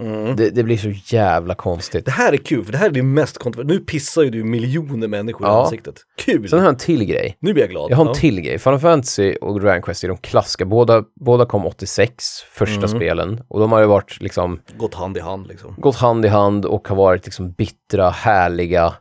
[0.00, 0.36] Mm.
[0.36, 2.04] det, det blir så jävla konstigt.
[2.04, 3.78] Det här är kul, för det här är det mest kontroversiella.
[3.80, 5.62] Nu pissar ju du miljoner människor i Ja.
[5.64, 5.94] ansiktet.
[6.16, 6.48] Kul!
[6.48, 7.36] Sen har jag en till grej.
[7.40, 7.90] Nu blir jag glad.
[7.90, 8.14] Jag har en Ja.
[8.14, 8.58] till grej.
[8.58, 10.64] Final Fantasy och Dragon Quest är de klassiska.
[10.64, 12.88] Båda, båda kom 86, första Mm.
[12.88, 13.40] spelen.
[13.48, 15.74] Och de har ju varit liksom, Gått hand i hand liksom.
[15.78, 18.92] gått hand i hand och har varit liksom bittra, härliga,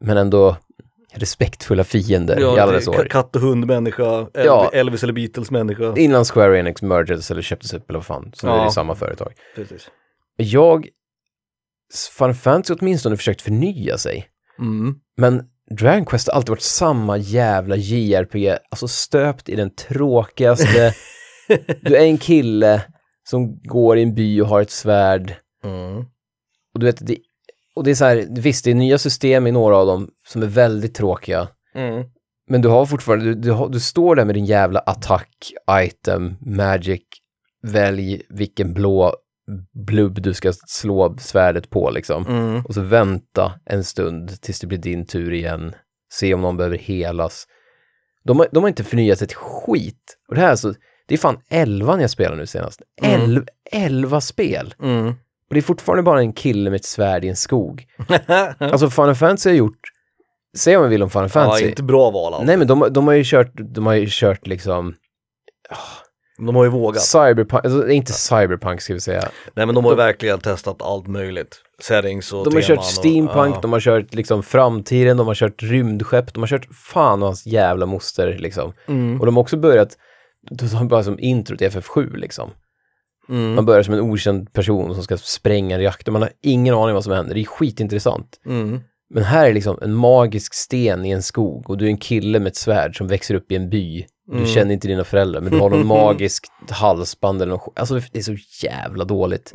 [0.00, 0.56] men ändå
[1.14, 3.06] respektfulla fiender i alla dess år.
[3.10, 4.70] Katt och hundmänniska, Elvis, Ja.
[4.72, 5.94] Elvis eller Beatles människa.
[5.96, 8.64] Innan Square Enix mergades eller köptes upp eller vad fan, så nu är Ja.
[8.64, 9.32] det samma företag.
[9.56, 9.88] Precis.
[10.40, 10.88] Jag,
[12.18, 14.26] Final Fantasy åtminstone försökt förnya sig.
[14.58, 14.94] Mm.
[15.16, 15.44] Men
[15.78, 20.94] Dragon Quest har alltid varit samma jävla JRPG, alltså stöpt i den tråkigaste.
[21.82, 22.82] du är en kille
[23.28, 25.34] som går i en by och har ett svärd.
[25.64, 26.04] Mm.
[26.74, 27.18] Och du vet, det,
[27.74, 30.42] och det är så här, visst det är nya system i några av dem som
[30.42, 31.48] är väldigt tråkiga.
[31.74, 32.04] Mm.
[32.48, 37.02] Men du har fortfarande, du, du, du står där med din jävla attack, item, magic,
[37.62, 39.14] välj vilken blå
[39.86, 42.26] blubb du ska slå svärdet på liksom.
[42.26, 42.64] Mm.
[42.64, 45.74] Och så vänta en stund tills det blir din tur igen.
[46.12, 47.46] Se om någon behöver helas.
[48.24, 50.16] De har, de har inte förnyat ett skit.
[50.28, 50.74] Och det här är alltså,
[51.08, 52.82] det är fan elvan jag spelar nu senast.
[53.02, 53.20] Mm.
[53.20, 54.74] Elv, elva spel.
[54.82, 55.08] Mm.
[55.50, 57.86] Och det är fortfarande bara en kille med ett svärd i en skog.
[58.58, 59.80] Alltså Final Fantasy har gjort,
[60.56, 61.68] säg vad man vill om Final ja, Fantasy.
[61.68, 62.46] inte bra val allt.
[62.46, 64.94] Nej men de, de har ju kört, de har ju kört liksom
[66.46, 67.02] De har ju vågat.
[67.02, 69.28] cyberpunk, alltså inte cyberpunk ska vi säga.
[69.54, 71.62] Nej men de har ju verkligen testat allt möjligt.
[71.80, 75.62] Settings och De har kört steampunk, och, de har kört liksom framtiden, de har kört
[75.62, 78.72] rymdskepp, de har kört fan och hans jävla moster liksom.
[78.86, 79.20] Mm.
[79.20, 79.96] Och de har också börjat,
[80.50, 82.50] de har bara som intro till FF7 liksom.
[83.28, 83.54] Mm.
[83.54, 86.94] Man börjar som en okänd person som ska spränga en reaktor, man har ingen aning
[86.94, 88.40] vad som händer, det är skitintressant.
[88.46, 88.80] Mm.
[89.14, 92.38] Men här är liksom en magisk sten i en skog och du är en kille
[92.38, 94.06] med ett svärd som växer upp i en by.
[94.30, 94.46] Du Mm.
[94.48, 97.78] känner inte dina föräldrar, men du har någon magisk halsband eller något.
[97.78, 99.52] Alltså det är så jävla dåligt.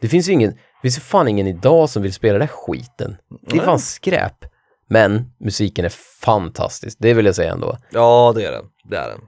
[0.00, 3.16] Det finns ju ingen, det finns ju fan ingen idag som vill spela den skiten.
[3.50, 4.44] Det är fan skräp.
[4.88, 7.76] Men musiken är fantastisk, det vill jag säga ändå.
[7.90, 8.64] Ja det är den.
[8.90, 9.20] Det är den.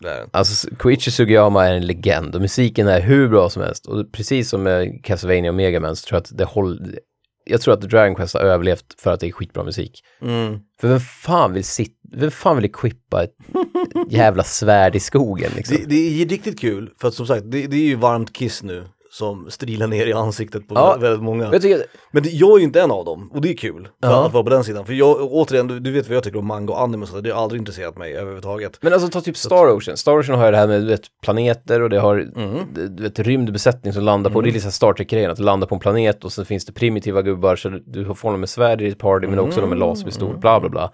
[0.00, 0.28] Det är den.
[0.32, 3.86] Alltså Koichi Sugiyama är en legend och musiken är hur bra som helst.
[3.86, 6.98] Och precis som med Castlevania och Mega Man så tror jag att det håller,
[7.48, 10.04] jag tror att Dragon Quest har överlevt för att det är skitbra musik.
[10.22, 10.58] Mm.
[10.80, 13.34] För vem fan vill sitta, vem fan vill equippa ett
[14.08, 15.76] jävla svärd i skogen liksom?
[15.76, 18.62] Det, det är riktigt kul, för att som sagt, det, det är ju varmt kiss
[18.62, 18.84] nu.
[19.10, 20.96] Som strilar ner i ansiktet på Ja.
[21.00, 21.48] väldigt många.
[21.52, 23.88] Jag tycker, Men det, jag är ju inte en av dem och det är kul
[24.02, 24.26] för Ja.
[24.26, 24.86] att vara på den sidan.
[24.86, 27.22] För jag, återigen, du, du vet vad jag tycker om manga och anime och sådär,
[27.22, 28.78] det har aldrig intresserat mig överhuvudtaget.
[28.80, 29.96] men alltså ta typ Star Ocean.
[29.96, 32.58] Star Ocean har ju det här med vet, planeter och det har Mm.
[32.96, 35.74] du vet, rymdbesättning som landar på, det är här Star Trek-grejen, att du landar på
[35.74, 38.84] en planet och sen finns det primitiva gubbar så du- får dem med svärd i
[38.84, 40.92] ditt party men också de med laserpistol, bla bla bla.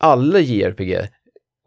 [0.00, 1.08] Alla JRPG,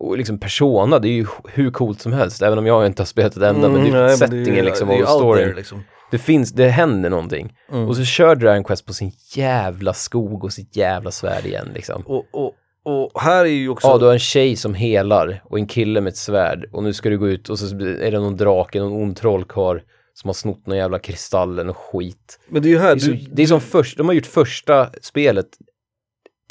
[0.07, 3.05] och liksom Persona, det är ju hur coolt som helst, även om jag inte har
[3.05, 5.55] spelat ett enda, men det Mm, nej, är settingen det är- liksom är och storyn.
[5.55, 5.83] liksom.
[6.11, 7.57] Det finns, det händer någonting.
[7.71, 7.87] Mm.
[7.87, 12.01] Och så kör Dragon Quest på sin jävla skog och sitt jävla svärd igen liksom.
[12.05, 13.87] Och, och, och här är ju också...
[13.87, 16.93] Ja, du har en tjej som helar och en kille med ett svärd och nu
[16.93, 19.79] ska du gå ut och så är det någon drake, någon ond trollkarl
[20.13, 22.39] som har snott någon jävla kristallen och skit.
[22.49, 24.13] men det är ju här, Det är, så, du, det är som först, de har
[24.13, 25.47] gjort första spelet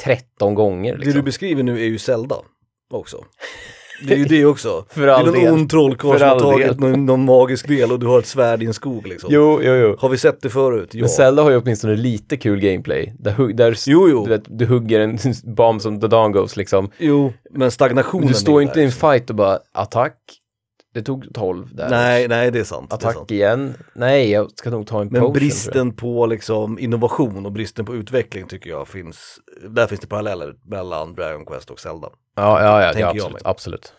[0.02, 1.24] 13 gånger det du liksom.
[1.24, 2.36] beskriver nu är ju Zelda
[2.98, 3.24] också.
[4.02, 4.84] Det är ju det också.
[4.90, 7.92] För det är all någon ond trollkarl som har all tagit någon, någon magisk del
[7.92, 9.30] och du har ett svärd i en skog liksom.
[9.32, 9.96] Jo, jo, jo.
[9.98, 10.88] Har vi sett det förut?
[10.92, 11.00] Ja.
[11.00, 13.14] Men Zelda har ju åtminstone lite kul gameplay.
[13.18, 14.24] Där, där Jo, jo.
[14.24, 16.90] Du, vet, du hugger en bomb som The Dawn Goes liksom.
[16.98, 19.10] Jo, men stagnationen Du står är inte i en liksom.
[19.10, 20.16] fight och bara attack.
[20.92, 21.90] Det tog 12 där.
[21.90, 22.90] Nej, nej det är sant.
[22.90, 23.30] det är Attack sant.
[23.30, 23.74] igen.
[23.94, 25.22] Nej, jag ska nog ta en Men potion.
[25.24, 25.32] jag.
[25.32, 30.54] bristen på liksom innovation och bristen på utveckling tycker jag finns, där finns det paralleller
[30.64, 32.08] mellan Dragon Quest och Zelda.
[32.36, 33.32] Ja, ja, ja, ja absolut.
[33.32, 33.42] mig.
[33.44, 33.92] absolut.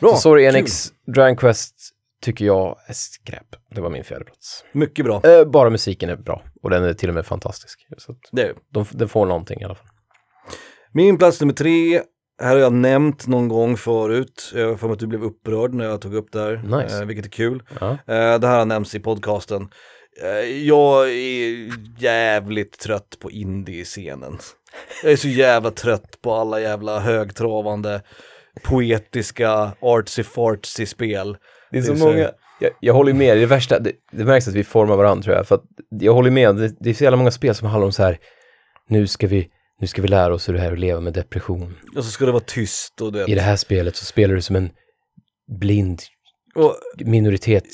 [0.00, 0.56] Bra, så sorry kul.
[0.56, 1.74] Enix, Dragon Quest
[2.22, 3.46] tycker jag är skräp.
[3.74, 4.64] Det var min fjärde plats.
[4.72, 5.22] Mycket bra.
[5.24, 7.86] Eh, bara musiken är bra och den är till och med fantastisk.
[7.98, 9.86] Så Det är de, den får någonting i alla fall.
[10.92, 12.02] Min plats nummer tre,
[12.40, 15.74] här har jag nämnt någon gång förut, jag har för mig att du blev upprörd
[15.74, 16.98] när jag tog upp det här, Nice.
[17.00, 17.62] eh, vilket är kul.
[17.80, 17.90] Ja.
[17.90, 19.68] Eh, det här har nämnts i podcasten.
[20.22, 20.28] Eh,
[20.66, 21.70] jag är
[22.02, 24.38] jävligt trött på indie-scenen.
[25.02, 28.02] Jag är så jävla trött på alla jävla högtravande,
[28.64, 31.36] poetiska, artsy-fartsy spel.
[31.70, 34.24] Det är så Det är så- många, jag, jag håller med, det värsta, det, det
[34.24, 36.94] märks att vi formar varandra tror jag, för att jag håller med, det, det är
[36.94, 38.18] så jävla många spel som handlar om så här,
[38.88, 39.48] nu ska vi,
[39.80, 41.74] nu ska vi lära oss hur det är att leva med depression.
[41.96, 43.30] Och så ska det vara tyst och det.
[43.30, 44.70] I det här spelet så spelar du som en
[45.60, 46.02] blind
[46.54, 47.64] Och, minoritet,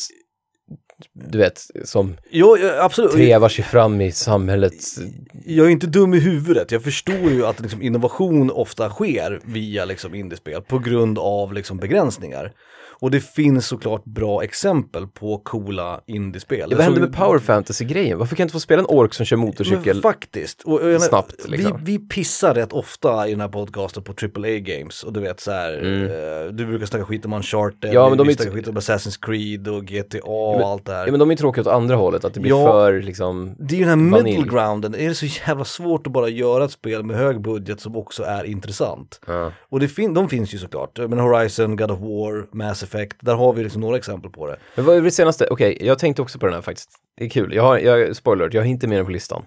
[1.12, 3.12] du vet, som ja, absolut.
[3.12, 4.98] trevar sig fram i samhällets...
[5.46, 9.84] Jag är inte dum i huvudet, jag förstår ju att liksom, innovation ofta sker via
[9.84, 12.52] liksom, indiespel på grund av liksom, begränsningar.
[13.00, 16.74] Och det finns såklart bra exempel på coola indiespel.
[16.74, 18.18] Vad hände med power fantasy-grejen?
[18.18, 19.94] Varför kan jag inte få spela en ork som kör motorcykel?
[19.96, 20.62] Men faktiskt.
[20.62, 21.80] Och, och, snabbt, liksom.
[21.84, 25.40] vi, vi pissar rätt ofta i den här podcasten på AAA games och du vet
[25.40, 27.94] så här, eh, du brukar snacka skit om Uncharted, Mm.
[27.94, 31.04] Ja, men de vi snackar skit om Assassin's Creed och GTA och allt det här.
[31.06, 32.66] Ja men de är tråkiga åt andra hållet, att det blir Ja.
[32.72, 33.54] för liksom...
[33.58, 34.36] Det är ju den här Vanilj.
[34.38, 37.80] middle grounden, är det så jävla svårt att bara göra ett spel med hög budget
[37.80, 39.20] som också är intressant.
[39.26, 39.52] Ja.
[39.68, 43.34] Och det fin- de finns ju såklart, men Horizon, God of War, Mass Effect, där
[43.34, 44.56] har vi liksom några exempel på det.
[44.74, 45.46] Men vad är det senaste?
[45.50, 46.90] Okej, jag tänkte också på den här faktiskt.
[47.16, 47.54] Det är kul.
[47.54, 49.44] Jag har, jag, spoiler, jag har inte med den på listan.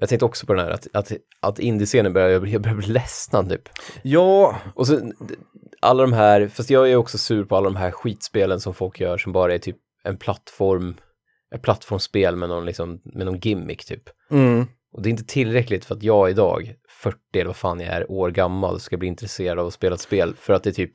[0.00, 2.76] Jag tänkte också på den här, att, att, att indiescenen börjar, jag börjar- jag börjar
[2.76, 3.68] bli ledsnad typ.
[4.02, 5.12] Ja, Och så
[5.82, 9.00] alla de här, fast jag är också sur på alla de här skitspelen som folk
[9.00, 10.94] gör som bara är typ en plattform,
[11.54, 14.02] ett plattformsspel med någon, liksom, med någon gimmick typ.
[14.30, 14.66] mm.
[14.92, 18.10] Och det är inte tillräckligt för att jag idag, 40 eller vad fan jag är,
[18.10, 20.34] år gammal, ska bli intresserad av att spela ett spel.
[20.38, 20.92] För att det typ,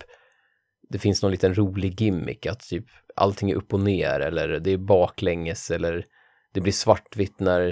[0.90, 4.72] det finns någon liten rolig gimmick, att typ allting är upp och ner, eller det
[4.74, 6.06] är baklänges, eller
[6.54, 7.64] det blir svartvitt när,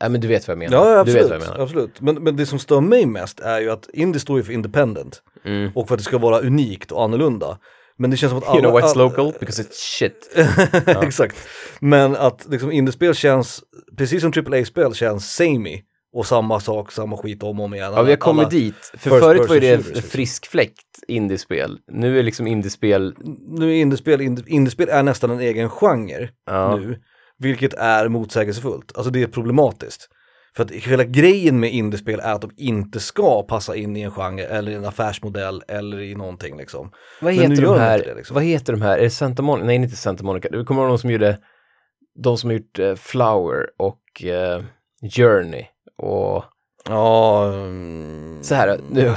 [0.00, 0.86] nej men du vet vad jag menar.
[0.86, 1.22] ja du absolut.
[1.22, 1.62] vet vad jag menar.
[1.62, 2.00] absolut.
[2.00, 5.22] Men, men det som stör mig mest är ju att indie står ju för independent
[5.44, 5.70] Mm.
[5.74, 7.58] och för att det ska vara unikt och annorlunda.
[7.96, 8.58] Men det känns som att alla...
[8.60, 9.32] You know all- local?
[9.40, 10.36] Because it's shit.
[11.02, 11.36] Exakt.
[11.80, 13.62] Men att liksom indiespel känns,
[13.96, 17.92] precis som AAA-spel känns samey och samma sak, samma skit om och om igen.
[17.96, 18.74] Ja, vi har kommit Alla- dit.
[18.94, 20.02] För first förut var ju det liksom.
[20.02, 21.78] frisk fläkt indiespel.
[21.92, 23.14] Nu är liksom indiespel,
[23.58, 26.76] Nu är indiespel, ind- indiespel är nästan en egen genre ja.
[26.76, 27.00] nu,
[27.38, 28.92] vilket är motsägelsefullt.
[28.96, 30.08] Alltså det är problematiskt.
[30.56, 34.10] För att hela grejen med indiespel är att de inte ska passa in i en
[34.10, 36.90] genre eller i en affärsmodell eller i någonting liksom.
[37.20, 38.34] Vad heter de här, det, liksom.
[38.34, 39.66] vad heter de här, är det Santa Monica?
[39.66, 40.48] Nej, inte Santa Monica.
[40.48, 41.38] Du kommer ihåg de som gjorde,
[42.22, 44.62] de som har gjort eh, Flower och eh,
[45.16, 45.64] Journey
[46.00, 46.44] och
[46.88, 49.14] Ja, mm, Så här, nu-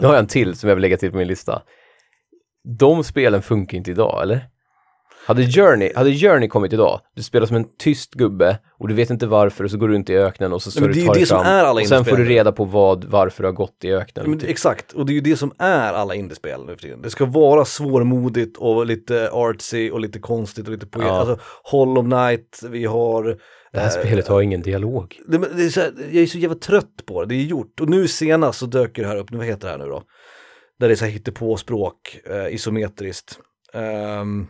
[0.00, 1.62] nu har jag en till som jag vill lägga till på min lista.
[2.78, 4.46] De spelen funkar inte idag, eller?
[5.26, 9.10] Hade Journey, hade Journey kommit idag, du spelar som en tyst gubbe och du vet
[9.10, 11.26] inte varför och så går du runt i öknen och så ska du ta dig
[11.26, 14.30] fram och sen får du reda på vad, varför du har gått i öknen.
[14.30, 14.50] Men, typ.
[14.50, 17.02] Exakt, och det är ju det som är alla indiespel nu för tiden.
[17.02, 21.06] Det ska vara svårmodigt och lite artsy och lite konstigt och lite poet.
[21.06, 21.12] Ja.
[21.20, 23.36] Alltså Hollow Knight, vi har...
[23.72, 25.20] Det här eh, spelet har ingen dialog.
[25.26, 27.80] det, det är här, jag är så jävla trött på det, det är gjort.
[27.80, 30.02] Och nu senast så dök det här upp, nu vad heter det här nu då?
[30.78, 33.38] Där det är så här hittepåspråk, eh, isometriskt.
[33.74, 34.46] Ehm,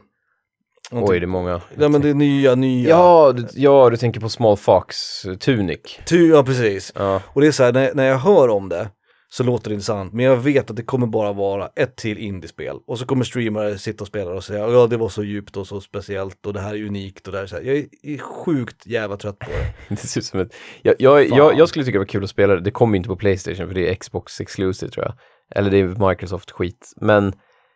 [0.90, 1.60] Oj, det är många.
[1.78, 2.88] Ja men det är nya, nya.
[2.88, 4.96] Ja, du, ja, du tänker på Small Fox
[5.40, 5.98] Tunic.
[6.06, 6.92] Ty, ja precis.
[6.94, 7.22] Ja.
[7.26, 8.90] Och det är så här, när, när jag hör om det
[9.30, 12.76] så låter det intressant, men jag vet att det kommer bara vara ett till indiespel.
[12.86, 15.66] Och så kommer streamare sitta och spela och säga ja det var så djupt och
[15.66, 17.62] så speciellt och det här är unikt och det här är så här.
[17.62, 19.74] Jag är, sjukt jävla trött på det.
[19.94, 20.54] Det ser ut som ett...
[20.82, 22.60] Jag, jag, jag, jag skulle tycka det var kul att spela det.
[22.60, 25.14] Det kommer inte på Playstation för det är Xbox exclusive tror jag.
[25.54, 26.92] Eller det är Microsoft skit.
[26.96, 27.32] Men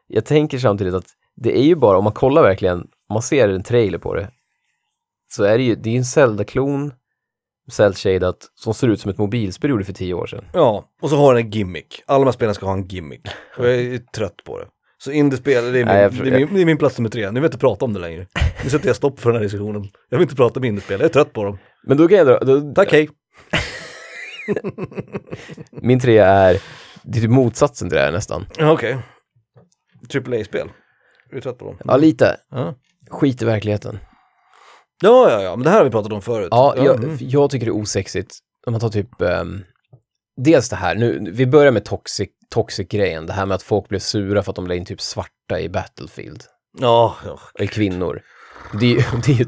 [0.06, 3.48] jag tänker samtidigt att det är ju bara, om man kollar verkligen, om man ser
[3.48, 4.30] en trailer på det,
[5.28, 6.92] så är det ju, det är ju en Zelda-klon,
[7.72, 10.44] cell-shadat, som ser ut som ett mobilspel gjorde för tio år sedan.
[10.52, 12.02] Ja, och så har den en gimmick.
[12.06, 13.28] Alla de här spelen ska ha en gimmick.
[13.58, 14.66] Och jag är trött på det.
[14.98, 17.26] Så indiespel, det är min, Nej, det är min, det är min plats nummer tre.
[17.26, 18.26] Nu vill jag inte prata om det längre.
[18.64, 19.88] Nu sätter jag stopp för den här diskussionen.
[20.08, 21.58] Jag vill inte prata om indiespel, jag är trött på dem.
[21.86, 23.08] Men då kan jag dra, då, Tack, hej.
[25.70, 26.62] min trea är,
[27.02, 28.46] det är typ motsatsen till det här nästan.
[28.58, 28.98] Ja, Okej.
[30.08, 30.68] Triple A-spel.
[31.30, 31.76] Är du trött på dem?
[31.84, 32.36] Ja, lite.
[32.50, 32.74] Ja.
[33.10, 33.98] Skit i verkligheten.
[35.02, 36.48] Ja, ja, ja, men det här har vi pratat om förut.
[36.50, 37.16] Ja, jag, mm.
[37.20, 38.38] jag tycker det är osexigt.
[38.66, 39.60] Om man tar typ, ehm,
[40.36, 43.98] dels det här, nu, vi börjar med toxic, toxic-grejen, det här med att folk blev
[43.98, 46.42] sura för att de la in typ svarta i Battlefield,
[46.78, 47.38] ja, ja.
[47.58, 48.22] eller kvinnor.
[48.80, 49.46] Det är, det är,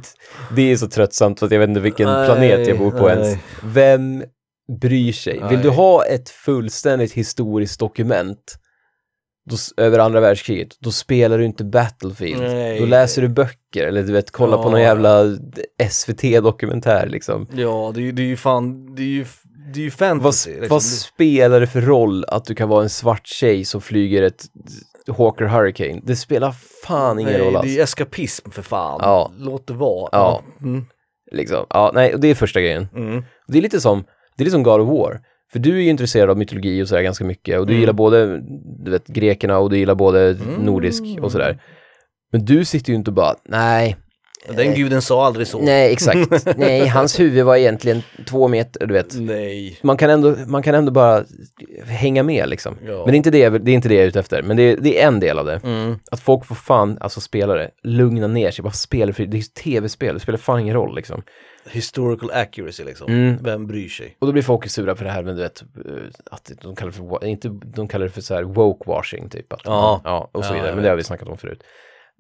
[0.55, 3.07] det är så tröttsamt för att jag vet inte vilken Nej, planet jag bor på
[3.07, 3.17] nej.
[3.17, 3.39] ens.
[3.63, 4.25] Vem
[4.81, 5.43] bryr sig?
[5.49, 5.77] Vill du Nej.
[5.77, 8.59] ha ett fullständigt historiskt dokument
[9.51, 12.43] då, över andra världskriget, då spelar du inte Battlefield.
[12.43, 12.81] Nej.
[12.81, 14.87] Då läser du böcker eller du vet, kollar på någon Ja.
[14.87, 15.25] jävla
[15.91, 17.47] SVT-dokumentär liksom.
[17.53, 19.25] Ja, det är det är ju fan, det är ju,
[19.75, 20.51] det är ju Vad, fantasy.
[20.51, 20.69] liksom.
[20.69, 24.45] vad spelar det för roll att du kan vara en svart tjej som flyger ett
[25.19, 26.01] Hawker Hurricane?
[26.05, 26.53] Det spelar
[26.87, 27.69] fan ingen Nej, roll det alls.
[27.69, 29.01] är ju eskapism för fan.
[29.03, 29.33] Ja.
[29.39, 30.09] Låt det vara.
[30.13, 30.43] Ja.
[30.63, 30.87] Mm.
[31.33, 31.67] Liksom.
[31.71, 32.89] Ja, nej, och det är första grejen.
[32.97, 33.25] Mm.
[33.49, 34.05] Det är lite som,
[34.37, 35.21] det är lite som God of War.
[35.55, 37.81] För du är ju intresserad av mytologi och sådär ganska mycket och du Mm.
[37.81, 38.41] gillar både,
[38.85, 41.59] du vet, grekerna och du gillar både nordisk och sådär.
[42.33, 43.97] Men du sitter ju inte och bara, nej,
[44.49, 45.59] Den guden sa aldrig så.
[45.61, 49.15] nej exakt, nej, hans huvud var egentligen två meter, du vet.
[49.21, 49.79] Nej.
[49.83, 51.25] Man kan ändå, man kan ändå bara
[51.87, 52.77] hänga med liksom.
[52.87, 52.93] Ja.
[52.93, 54.57] Men det är, inte det, jag- det är inte det jag är ute efter, men
[54.57, 55.61] det är, det är en del av det.
[55.65, 55.99] Mm.
[56.11, 59.43] Att folk får fan, alltså spelare, lugna ner sig, bara spela för det är ju
[59.45, 61.23] tv-spel, det spelar fan ingen roll liksom.
[61.71, 63.13] Historical accuracy liksom.
[63.13, 63.37] Mm.
[63.43, 64.17] Vem bryr sig?
[64.19, 65.93] Och då blir folk sura för det här med du vet, eh,
[66.31, 69.53] att de kallar det för, inte, de kallar det för så här woke-washing typ.
[69.53, 70.01] Att, Ja.
[70.05, 70.31] ja.
[70.33, 71.63] och så Ja, vidare, jag men det har vi snackat om förut.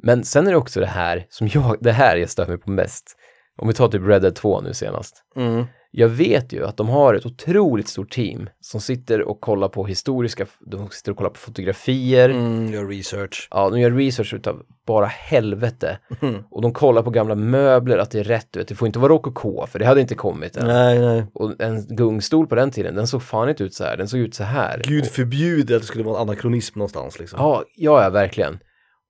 [0.02, 2.70] Men sen är det också det här som jag, det här jag stör mig på
[2.70, 3.16] mest.
[3.56, 5.22] Om vi tar typ Red Dead 2 nu senast.
[5.36, 5.64] Mm.
[5.96, 9.86] Jag vet ju att de har ett otroligt stort team som sitter och kollar på
[9.86, 13.48] historiska, de sitter och kollar på fotografier, Mm, gör research.
[13.50, 15.98] ja, de gör research utav bara helvete.
[16.22, 16.42] Mm.
[16.50, 19.12] Och de kollar på gamla möbler, att det är rätt, vet, det får inte vara
[19.12, 20.66] rokoko, för det hade inte kommit än.
[20.66, 21.26] Nej, nej.
[21.34, 24.20] Och en gungstol på den tiden, den såg fan inte ut så här, den såg
[24.20, 24.82] ut så här.
[24.84, 27.38] Gud förbjude att det skulle vara en anakronism någonstans liksom.
[27.40, 28.58] Ja, ja, ja, verkligen.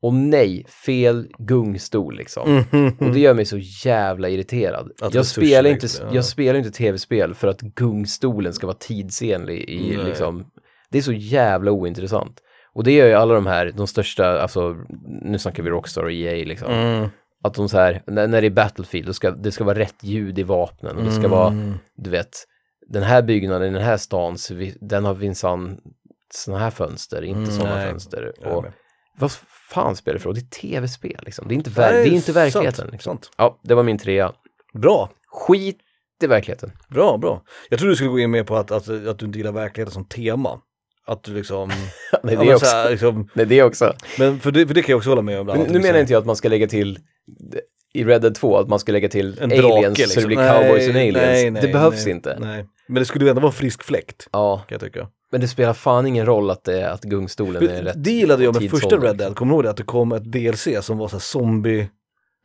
[0.04, 2.64] Och nej, fel gungstol liksom.
[3.00, 4.90] Och det gör mig så jävla irriterad.
[5.02, 6.06] Att jag, spelar inte, ja.
[6.12, 10.06] jag spelar inte tv-spel för att gungstolen ska vara tidsenlig i Nej.
[10.06, 10.44] liksom,
[10.90, 12.40] det är så jävla ointressant.
[12.74, 14.76] Och det gör ju alla de här, de största, alltså
[15.22, 16.72] nu snackar vi Rockstar och EA liksom.
[16.72, 17.08] Mm.
[17.44, 20.02] Att de så här, när, när det är Battlefield, då ska, det ska vara rätt
[20.02, 21.74] ljud i vapnen och det ska vara, Mm.
[21.96, 22.44] du vet,
[22.88, 24.36] den här byggnaden den här stan,
[24.80, 25.80] den har minsann
[26.34, 28.32] sådana här fönster, inte Mm, sådana fönster.
[28.46, 28.64] Och
[29.18, 29.32] vad
[29.74, 30.34] fan spelar det för roll?
[30.34, 31.48] Det är tv-spel liksom.
[31.48, 32.88] Det är inte, ver- Nej, det är inte sant, verkligheten.
[32.92, 33.10] Liksom.
[33.10, 33.30] sant.
[33.36, 34.32] Ja, det var min trea.
[34.74, 35.10] Bra.
[35.32, 35.78] Skit
[36.22, 36.72] i verkligheten.
[36.88, 37.42] Bra, bra.
[37.70, 39.92] Jag trodde du skulle gå in med på att, att, att du inte gillar verkligheten
[39.92, 40.60] som tema.
[41.06, 41.68] Att du liksom...
[42.22, 42.90] Nej, ja, det är så här, också.
[42.90, 43.94] liksom Nej, det också.
[44.18, 45.46] men för det, för det kan jag också hålla med om.
[45.46, 46.98] Men nu menar inte jag att man ska lägga till
[47.94, 50.20] i Red Dead 2 att man ska lägga till En drake, aliens så liksom.
[50.22, 51.16] det blir Nej, cowboys and aliens.
[51.16, 52.36] nej, nej, det behövs nej, inte.
[52.40, 52.66] Nej.
[52.88, 55.08] Men det skulle ju ändå vara en frisk fläkt, Ja, kan jag tycka.
[55.34, 58.54] Men det spelar fan ingen roll att, det, att gungstolen är rätt Det gillade jag
[58.60, 59.70] med första tidsålder, Red Dead, kommer du ihåg det?
[59.70, 61.88] Att det kom ett DLC som var så här zombie,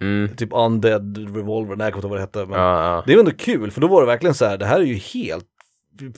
[0.01, 0.35] Mm.
[0.35, 2.45] typ undead revolver, nej jag kommer inte ihåg vad det hette.
[2.51, 3.03] Men Ja, ja.
[3.07, 4.95] Det var ändå kul, för då var det verkligen så här, det här är ju
[4.95, 5.45] helt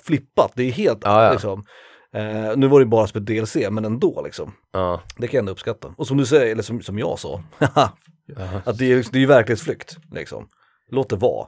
[0.04, 1.66] flippat, det är helt Ja, liksom.
[2.14, 4.54] Eh, nu var det bara som ett DLC, men ändå liksom.
[4.74, 5.02] ja.
[5.18, 5.94] Det kan jag ändå uppskatta.
[5.98, 7.90] Och som du säger, eller som, som jag sa, Jaha.
[8.66, 10.48] att det är, det är ju verklighetsflykt, liksom.
[10.92, 11.48] Låt det vara.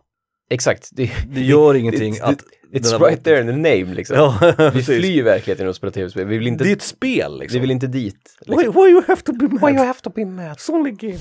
[0.49, 0.89] Exakt.
[0.91, 2.43] Det, Det gör ingenting att...
[2.73, 4.15] It's right there in the name liksom.
[4.17, 6.25] Ja, Vi flyr verkligheten och spelar tv-spel.
[6.27, 7.53] Vi vill inte, Det är ett spel liksom.
[7.55, 8.15] vi vill inte dit.
[8.47, 8.73] why, Liksom.
[8.83, 9.75] why you have to be mad?
[9.75, 10.57] have to be mad?
[10.57, 11.19] It's only game.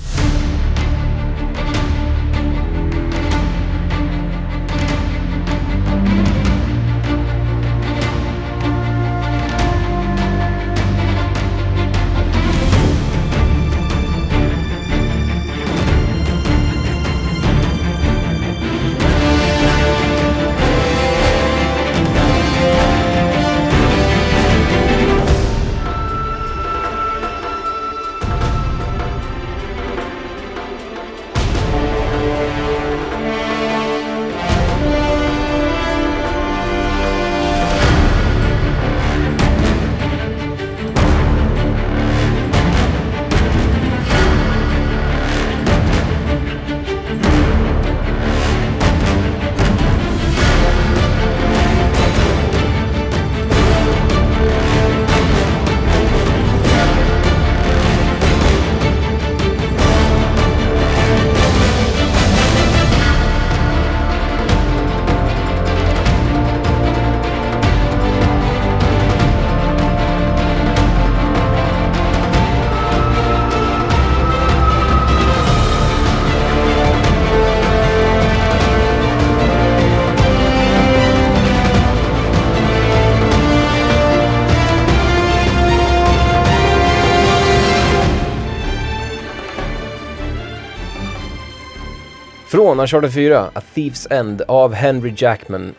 [92.53, 95.75] Från Uncharted 4, A Thief's End av Henry Jackman,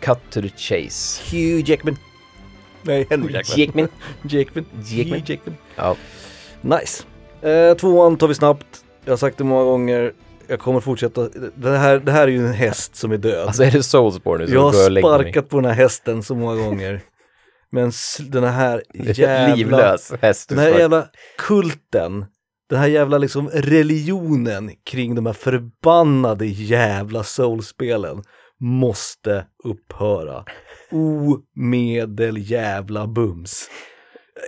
[0.00, 1.22] Cut to the Chase.
[1.30, 1.96] Hugh Jackman.
[2.82, 3.58] Nej, Henry Jackman.
[3.58, 3.88] Jackman.
[4.22, 4.64] Jackman.
[4.84, 5.20] Jackman.
[5.20, 5.56] Hugh Jackman.
[5.76, 5.96] Ja.
[6.60, 7.04] Nice.
[7.48, 8.66] Eh, tvåan tar vi snabbt.
[9.04, 10.12] Jag har sagt det många gånger.
[10.46, 11.28] Jag kommer fortsätta.
[11.54, 13.46] Det här, det här är ju en häst som är död.
[13.46, 17.00] Alltså är det Soulsborne nu jag har sparkat på den här hästen så många gånger.
[17.70, 19.54] Men den här jävla...
[19.54, 20.48] Livlös häst.
[20.48, 21.06] Den här jävla
[21.38, 22.26] kulten.
[22.68, 28.22] Den här jävla liksom religionen kring de här förbannade jävla soulspelen
[28.60, 30.44] måste upphöra.
[30.90, 33.70] Omedel jävla bums.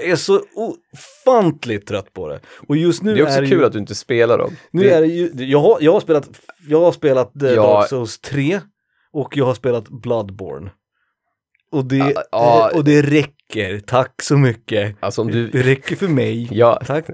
[0.02, 2.40] Jag är så ofantligt trött på det.
[2.68, 4.56] Och just nu det är också det kul ju, att du inte spelar dem.
[4.70, 6.30] nu det, är ju, jag har, jag har spelat,
[6.68, 7.62] jag har spelat eh, Ja.
[7.62, 8.60] Dark Souls 3
[9.12, 10.70] och jag har spelat Bloodborne.
[11.72, 12.70] Och det, Ja, ja.
[12.74, 14.96] och det räcker, tack så mycket.
[15.00, 15.48] Alltså du...
[15.48, 16.48] Det räcker för mig.
[16.50, 17.04] Ja, Tack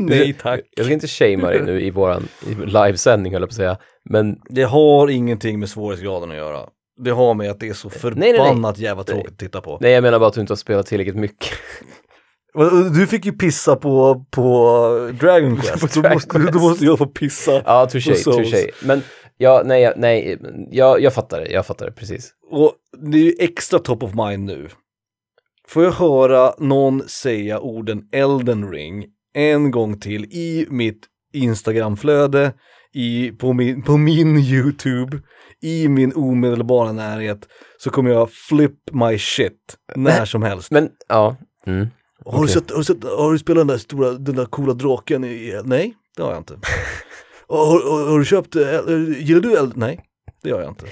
[0.00, 0.60] nej tack.
[0.76, 3.76] Jag ska inte shamea dig nu i våran i livesändning höll jag på att säga.
[4.10, 6.60] Men Det har ingenting med svårighetsgraden att göra.
[7.04, 8.32] Det har med att det är så nej, nej.
[8.32, 9.78] förbannat jävla tråkigt att titta på.
[9.80, 11.48] nej, jag menar bara att du inte har spelat tillräckligt mycket.
[12.94, 16.54] Du fick ju pissa på, på Dragon Quest, På då, Dragon måste, då Quest.
[16.62, 17.62] måste jag få pissa.
[17.64, 18.70] Ja, touché, touché.
[18.82, 19.02] Men
[19.42, 20.38] ja, nej, nej,
[20.70, 22.32] jag, jag fattar det, jag fattar det precis.
[22.50, 24.68] Och det är ju extra top of mind nu.
[25.68, 32.52] Får jag höra någon säga orden Elden ring en gång till i mitt Instagramflöde,
[32.94, 35.20] i, på, min, på min YouTube,
[35.62, 40.70] i min omedelbara närhet, så kommer jag flip my shit när som helst.
[40.70, 41.36] Men ja,
[41.66, 41.86] mm.
[42.24, 44.72] Har, du sett, har, du sett, har du spelat den där stora, den där coola
[44.72, 46.54] draken i, nej, det har jag inte.
[47.56, 48.62] Har, har, du köpt, eh,
[49.18, 49.76] gillar du eld?
[49.76, 50.00] Nej,
[50.42, 50.86] det har jag inte.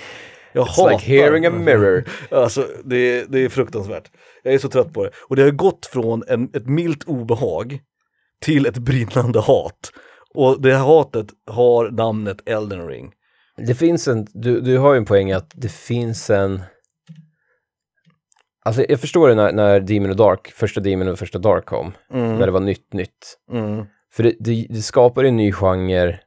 [0.53, 2.05] Jag It's like hearing a mirror.
[2.31, 4.11] Alltså det, är- det är fruktansvärt.
[4.43, 5.11] Jag är så trött på det.
[5.29, 7.81] Och det har gått från en, ett milt obehag
[8.41, 9.93] till ett brinnande hat.
[10.35, 13.13] Och det här hatet har namnet Elden ring.
[13.67, 16.63] Det finns en, du, du har ju en poäng att det finns en
[18.65, 21.93] Alltså jag förstår det när, när Demon och Dark, första Demon och första Dark kom,
[22.39, 23.39] när det var nytt nytt.
[23.53, 23.85] Mm.
[24.13, 26.21] För det, det, det skapar en ny genre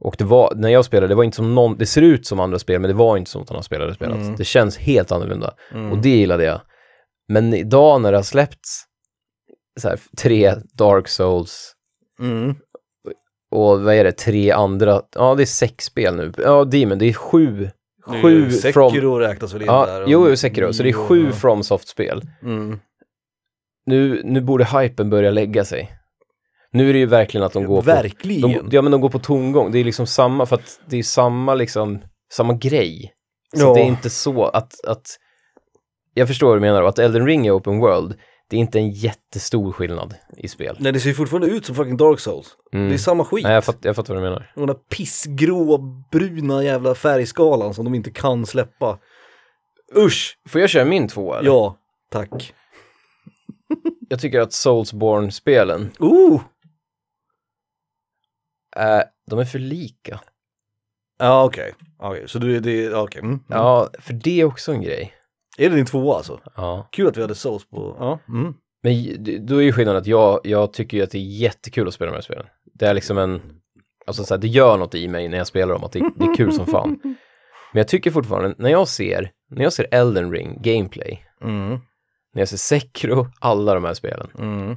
[0.00, 2.40] och det var, när jag spelade, det var inte som någon, det ser ut som
[2.40, 4.16] andra spel men det var inte som att andra spelare spelat.
[4.18, 4.36] Mm.
[4.36, 5.92] Det känns helt annorlunda Mm.
[5.92, 6.60] och det gillade jag.
[7.28, 8.84] Men idag när det har släppts
[9.80, 11.72] så här, tre Dark Souls
[12.20, 12.54] Mm.
[13.50, 16.32] och vad är det, tre andra, ja det är sex spel nu.
[16.38, 17.70] Ja, Demon, det är sju,
[18.06, 19.18] Nu, sju Sekiro from...
[19.18, 20.04] räknas väl in Ja, där.
[20.06, 21.32] jo, jo, Sekiro, så det är sju ja.
[21.32, 22.22] FromSoft-spel.
[22.42, 22.78] Mm.
[23.86, 25.92] Nu, nu borde hypen börja lägga sig.
[26.72, 27.86] Nu är det ju verkligen att de går på...
[27.86, 28.50] Verkligen.
[28.52, 31.02] De, ja men de går på tomgång, det är liksom samma, för att det är
[31.02, 31.98] samma liksom,
[32.32, 33.12] samma grej.
[33.56, 33.74] Så Ja.
[33.74, 35.06] det är inte så att, att,
[36.14, 38.14] jag förstår vad du menar, att Elden Ring är open world,
[38.50, 40.76] det är inte en jättestor skillnad i spel.
[40.80, 42.48] Nej det ser ju fortfarande ut som fucking Dark Souls.
[42.72, 42.88] Mm.
[42.88, 43.44] Det är samma skit.
[43.44, 44.52] Nej, jag, fatt, jag fattar vad du menar.
[44.54, 45.78] Den där pissgrå,
[46.10, 48.98] bruna jävla färgskalan som de inte kan släppa.
[49.96, 50.38] Usch!
[50.48, 51.50] Får jag köra min två eller?
[51.50, 51.76] Ja,
[52.10, 52.54] tack.
[54.08, 56.40] Jag tycker att Soulsborne-spelen, Oh!
[58.76, 60.20] Är, de är för lika.
[61.18, 63.20] Ja okej, Okej, så du det, ja, okej.
[63.22, 63.40] Mm.
[63.48, 65.12] Ja, för det är också en grej.
[65.58, 66.40] Är det din tvåa alltså?
[66.56, 66.88] Ja.
[66.92, 68.18] Kul att vi hade Souls på, ja.
[68.28, 68.54] Mm.
[68.82, 71.22] Men j- d- då är ju skillnaden att jag, jag tycker ju att det är
[71.40, 72.46] jättekul att spela de här spelen.
[72.74, 73.42] Det är liksom en,
[74.06, 76.24] alltså så här, det gör något i mig när jag spelar dem, att det, det
[76.24, 77.00] är kul som fan.
[77.72, 81.68] Men jag tycker fortfarande, när jag ser, när jag ser Elden Ring gameplay, Mm.
[82.34, 84.76] när jag ser Sekiro, alla de här spelen, Mm.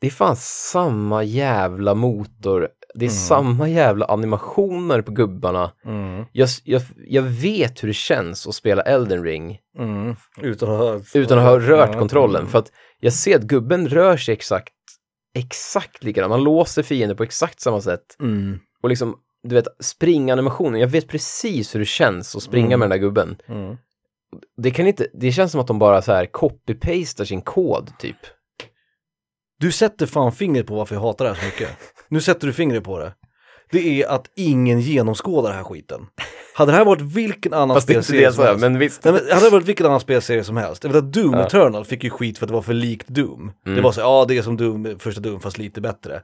[0.00, 3.16] det är fan samma jävla motor, det är Mm.
[3.18, 5.72] samma jävla animationer på gubbarna.
[5.84, 6.24] Mm.
[6.32, 10.14] Jag, jag, jag vet hur det känns att spela Elden Ring Mm.
[10.42, 11.00] Utan att ha...
[11.14, 12.46] utan att ha rört kontrollen.
[12.46, 12.70] För att
[13.00, 14.72] jag ser att gubben rör sig exakt,
[15.34, 16.30] exakt likadant.
[16.30, 18.16] Man låser fiender på exakt samma sätt.
[18.20, 18.58] Mm.
[18.82, 20.80] Och liksom, du vet, springanimationen.
[20.80, 22.78] Jag vet precis hur det känns att springa Mm.
[22.80, 23.36] med den där gubben.
[23.48, 23.76] Mm.
[24.56, 28.16] Det kan inte, det känns som att de bara så här copy-pastar sin kod typ.
[29.60, 31.68] Du sätter fan fingret på varför jag hatar det här så mycket.
[32.08, 33.12] Nu sätter du fingret på det.
[33.72, 36.00] Det är att ingen genomskådar den här skiten.
[36.54, 38.60] Hade det här varit vilken annan Fast det är spelserie det som så, helst.
[38.60, 39.04] men visst.
[39.04, 40.84] Nej, men hade det varit vilken annan spelserie som helst.
[40.84, 41.46] Jag vet att Doom Ja.
[41.46, 43.52] Eternal fick ju skit för att det var för likt Doom.
[43.64, 43.82] Det Mm.
[43.82, 46.22] var så, ja det är som Doom, första Doom fast lite bättre.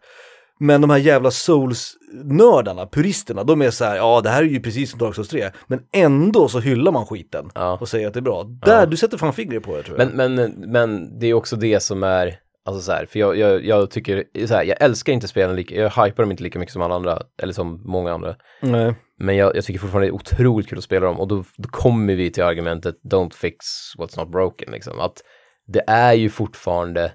[0.61, 4.61] Men de här jävla Souls-nördarna, puristerna, de är så här, ja det här är ju
[4.61, 5.51] precis som Dark Souls 3.
[5.67, 7.79] Men ändå så hyllar man skiten Ja.
[7.81, 8.43] och säger att det är bra.
[8.65, 10.15] Där, du sätter fan fingret på det tror jag.
[10.15, 12.35] Men, men, men det är också det som är,
[12.67, 15.75] alltså så här, för jag, jag, jag tycker, så här, jag älskar inte spelen lika,
[15.75, 18.37] jag hypar dem inte lika mycket som alla andra, eller som många andra.
[18.61, 18.95] Nej.
[19.19, 21.69] Men jag, jag tycker fortfarande det är otroligt kul att spela dem och då, då
[21.69, 23.57] kommer vi till argumentet don't fix
[23.99, 25.01] what's not broken liksom.
[25.01, 25.23] Att
[25.67, 27.13] det är ju fortfarande,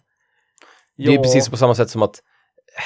[0.97, 1.21] det är Ja.
[1.23, 2.15] precis på samma sätt som att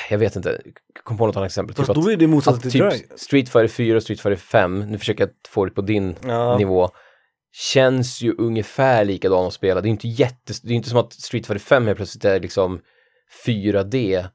[0.09, 0.61] jag vet inte,
[1.03, 1.75] kom på något annat exempel.
[1.75, 3.19] Fast Typ då är det motsatsen till typ.
[3.19, 6.57] Street Fighter 4 och Street Fighter 5, nu försöker jag få det på din Ja.
[6.57, 6.89] nivå,
[7.57, 9.81] känns ju ungefär likadana att spela.
[9.81, 12.39] Det är inte jätte, det är inte som att Street Fighter 5 helt plötsligt är
[12.39, 12.79] liksom
[13.45, 14.25] 4D.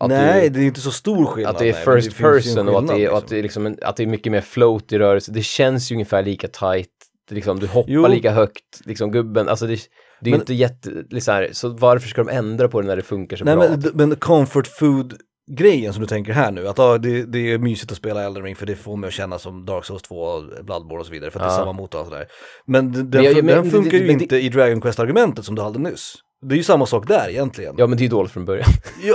[0.00, 1.52] Att Nej, du, det är inte så stor skillnad.
[1.54, 3.28] att det är nej, first ju en person och att det, är, skillnad, och att,
[3.28, 5.32] det är liksom en, att det är mycket mer float i rörelse.
[5.32, 6.88] Det känns ju ungefär lika tight.
[7.30, 8.06] Är liksom, du hoppar Jo.
[8.06, 9.78] lika högt, liksom gubben, alltså det,
[10.20, 13.02] det är Men- inte jätte, liksom, så varför ska de ändra på det när det
[13.02, 13.68] funkar så Nej bra?
[13.68, 15.14] men, men comfort food
[15.48, 18.42] grejen som du tänker här nu, att ja, det, det är mysigt att spela Elden
[18.42, 21.30] Ring för det får mig att känna som Dark Souls 2, Bloodborne och så vidare
[21.30, 21.58] för att det är Ja.
[21.58, 22.26] samma motor och sådär.
[22.66, 25.62] Men den, Men den det- funkar det- ju det- inte i Dragon Quest-argumentet som du
[25.62, 26.14] hade nyss.
[26.48, 27.74] Det är ju samma sak där egentligen.
[27.76, 28.66] Ja, Ja men det är ju dåligt från början.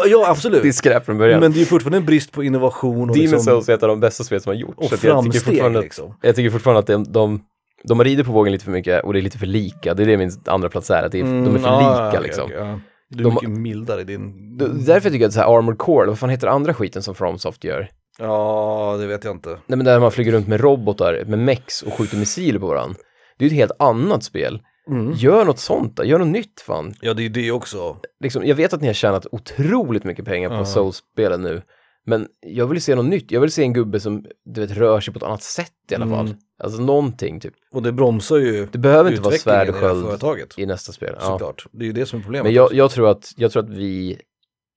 [0.08, 0.62] ja, absolut.
[0.64, 1.40] det är skräp från början.
[1.40, 3.84] Men det är ju fortfarande en brist på innovation och, Demon's liksom, Souls är ett
[3.84, 4.78] av de bästa spel som har gjorts.
[4.78, 6.16] och så att jag tycker framsteg fortfarande att, liksom.
[6.22, 7.42] jag tycker fortfarande att de, de,
[7.84, 9.94] de ridit på vågen lite för mycket och det är lite för lika.
[9.94, 12.08] Det är det min andra plats är, att är, de är för Mm, ja, lika
[12.10, 12.44] okej, liksom.
[12.46, 12.80] okej, ja.
[13.14, 14.58] Du är De- mycket mildare i din...
[14.58, 17.64] Därför tycker jag att så här Armored Core, vad fan heter andra skiten som FromSoft
[17.64, 17.90] gör?
[18.20, 19.50] Ja, det vet jag inte.
[19.50, 22.96] Nej men där man flyger runt med robotar, med mex och skjuter missiler på varandra.
[23.38, 24.62] Det är ju ett helt annat spel.
[24.90, 25.14] Mm.
[25.14, 26.94] Gör något sånt då, gör något nytt fan.
[27.02, 27.98] Ja, det är ju det också.
[28.24, 30.66] Liksom, jag vet att ni har tjänat otroligt mycket pengar på Ja.
[30.66, 31.62] Souls-spelen nu.
[32.06, 35.00] Men jag vill se något nytt, jag vill se en gubbe som du vet, rör
[35.00, 36.36] sig på ett annat sätt i alla Mm.
[36.64, 37.54] Alltså någonting typ.
[37.72, 40.60] Och det bromsar ju Det behöver inte vara svärd och i sköld företaget.
[40.60, 41.16] i nästa spel.
[41.20, 41.26] Ja.
[41.26, 41.66] Såklart.
[41.72, 42.44] Det är ju det som är problemet.
[42.44, 44.18] Men jag, jag, tror att, jag tror att vi,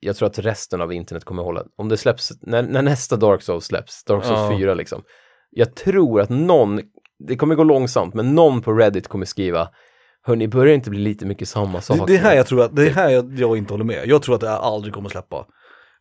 [0.01, 3.43] jag tror att resten av internet kommer hålla, om det släpps, när, när nästa Dark
[3.43, 4.59] Souls släpps, Dark Souls Ja.
[4.59, 5.03] 4 liksom.
[5.51, 6.81] Jag tror att någon,
[7.29, 9.69] det kommer gå långsamt, men någon på Reddit kommer skriva,
[10.23, 11.97] hörni, börjar inte bli lite mycket samma sak?
[11.99, 13.85] det, det är här nu?" jag tror att, det är här jag, jag inte håller
[13.85, 14.07] med.
[14.07, 15.47] Jag tror att det här aldrig kommer släppa.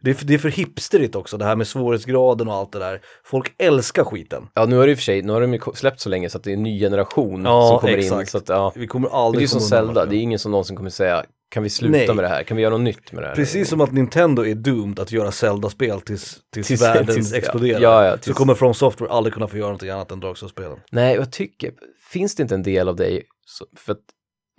[0.05, 2.79] Det är, för, det är för hipsterigt också, det här med svårighetsgraden och allt det
[2.79, 3.01] där.
[3.25, 4.47] Folk älskar skiten.
[4.53, 6.29] Ja, nu har det i och för sig, nu har de ju släppt så länge
[6.29, 7.99] så att det är en ny generation Ja, som kommer in.
[7.99, 8.29] exakt.
[8.31, 8.73] Så att, ja.
[8.75, 11.25] Vi kommer Men det är aldrig som Zelda, det är ingen som någonsin kommer säga,
[11.49, 12.13] kan vi sluta Nej.
[12.15, 12.43] med det här?
[12.43, 13.35] Kan vi göra något nytt med det här?
[13.35, 17.79] Precis som att Nintendo är doomed att göra Zelda-spel tills, tills, Tills- världen tills- exploderar.
[17.81, 20.37] Ja, ja, Så tills- kommer From Software aldrig kunna få göra någonting annat än Dark
[20.37, 20.77] Souls-spelen.
[20.91, 21.71] Nej, jag tycker,
[22.11, 23.95] finns det inte en del av dig, så- för,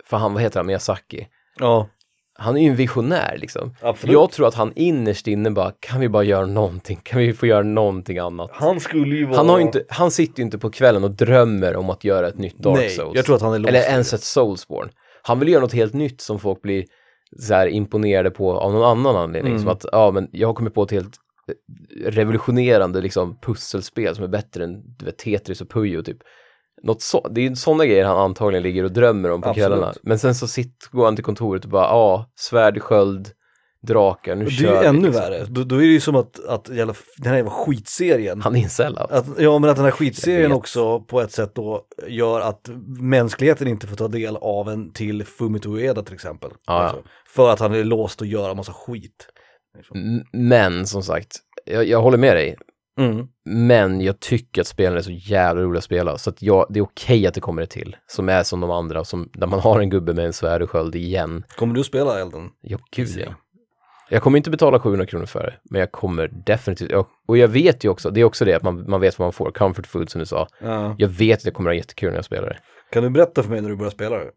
[0.05, 1.27] för han, vad heter han, Miyazaki?
[1.59, 1.89] Ja,
[2.39, 3.75] Han är ju en visionär liksom.
[3.81, 4.13] absolut.
[4.13, 6.99] Jag tror att han innerst inne bara, kan vi bara göra någonting?
[7.03, 8.49] Kan vi få göra någonting annat?
[8.53, 9.37] Han skulle ju vara...
[9.37, 12.27] Han, har ju inte, han sitter ju inte på kvällen och drömmer om att göra
[12.27, 13.15] ett nytt Dark Nej, Souls.
[13.15, 14.91] jag tror att han är låst Eller i ens ett Soulsborne.
[15.21, 16.85] Han vill göra något helt nytt som folk blir
[17.39, 19.51] så här imponerade på av någon annan anledning.
[19.51, 19.61] Mm.
[19.61, 21.17] Som att, ja men jag har kommit på ett helt
[22.05, 26.17] revolutionerande liksom pusselspel som är bättre än du vet, Tetris och Puyo typ.
[26.83, 29.67] Något så, det är sådana grejer han antagligen ligger och drömmer om på Absolut.
[29.67, 29.93] kvällarna.
[30.03, 33.29] Men sen så sitter, går han till kontoret och bara, ja, svärd, sköld,
[33.87, 35.21] drakar, nu Det kör är ju ännu liksom.
[35.21, 35.45] värre.
[35.49, 38.59] Då, då är det ju som att, att jävla, den här jävla skitserien Han är
[38.59, 38.97] incel
[39.37, 42.69] ja men att den här skitserien också på ett sätt då gör att
[43.01, 46.49] mänskligheten inte får ta del av en till Fumito Ueda till exempel.
[46.53, 46.73] Ja, ja.
[46.73, 49.27] Alltså, för att han är låst att göra massa skit.
[49.95, 52.57] M- Men som sagt, jag, jag håller med dig.
[52.97, 53.27] Mm.
[53.45, 56.79] Men jag tycker att spelen är så jävla roliga att spela, så att jag, det
[56.79, 57.95] är okej att det kommer ett till.
[58.07, 60.69] Som är som de andra, som, där man har en gubbe med en svärd och
[60.69, 61.43] sköld igen.
[61.55, 62.49] Kommer du spela Elden?
[62.61, 63.33] Ja, gud ja.
[64.09, 67.47] Jag kommer inte betala 700 kronor för det, men jag kommer definitivt, jag, och jag
[67.47, 69.87] vet ju också, det är också det att man, man vet vad man får, comfort
[69.87, 70.47] food som du sa.
[70.61, 70.95] Ja.
[70.97, 72.59] Jag vet att jag kommer att ha jättekul när jag spelar det.
[72.91, 74.31] Kan du berätta för mig när du börjar spela det?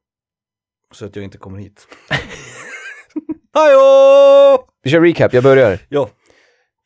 [0.92, 1.88] Så att jag inte kommer hit.
[3.52, 4.66] Hallå!
[4.82, 5.78] Vi kör recap, jag börjar.
[5.88, 6.08] Ja,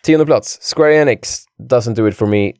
[0.05, 2.53] Tionde plats, Square Enix, doesn't do it for me.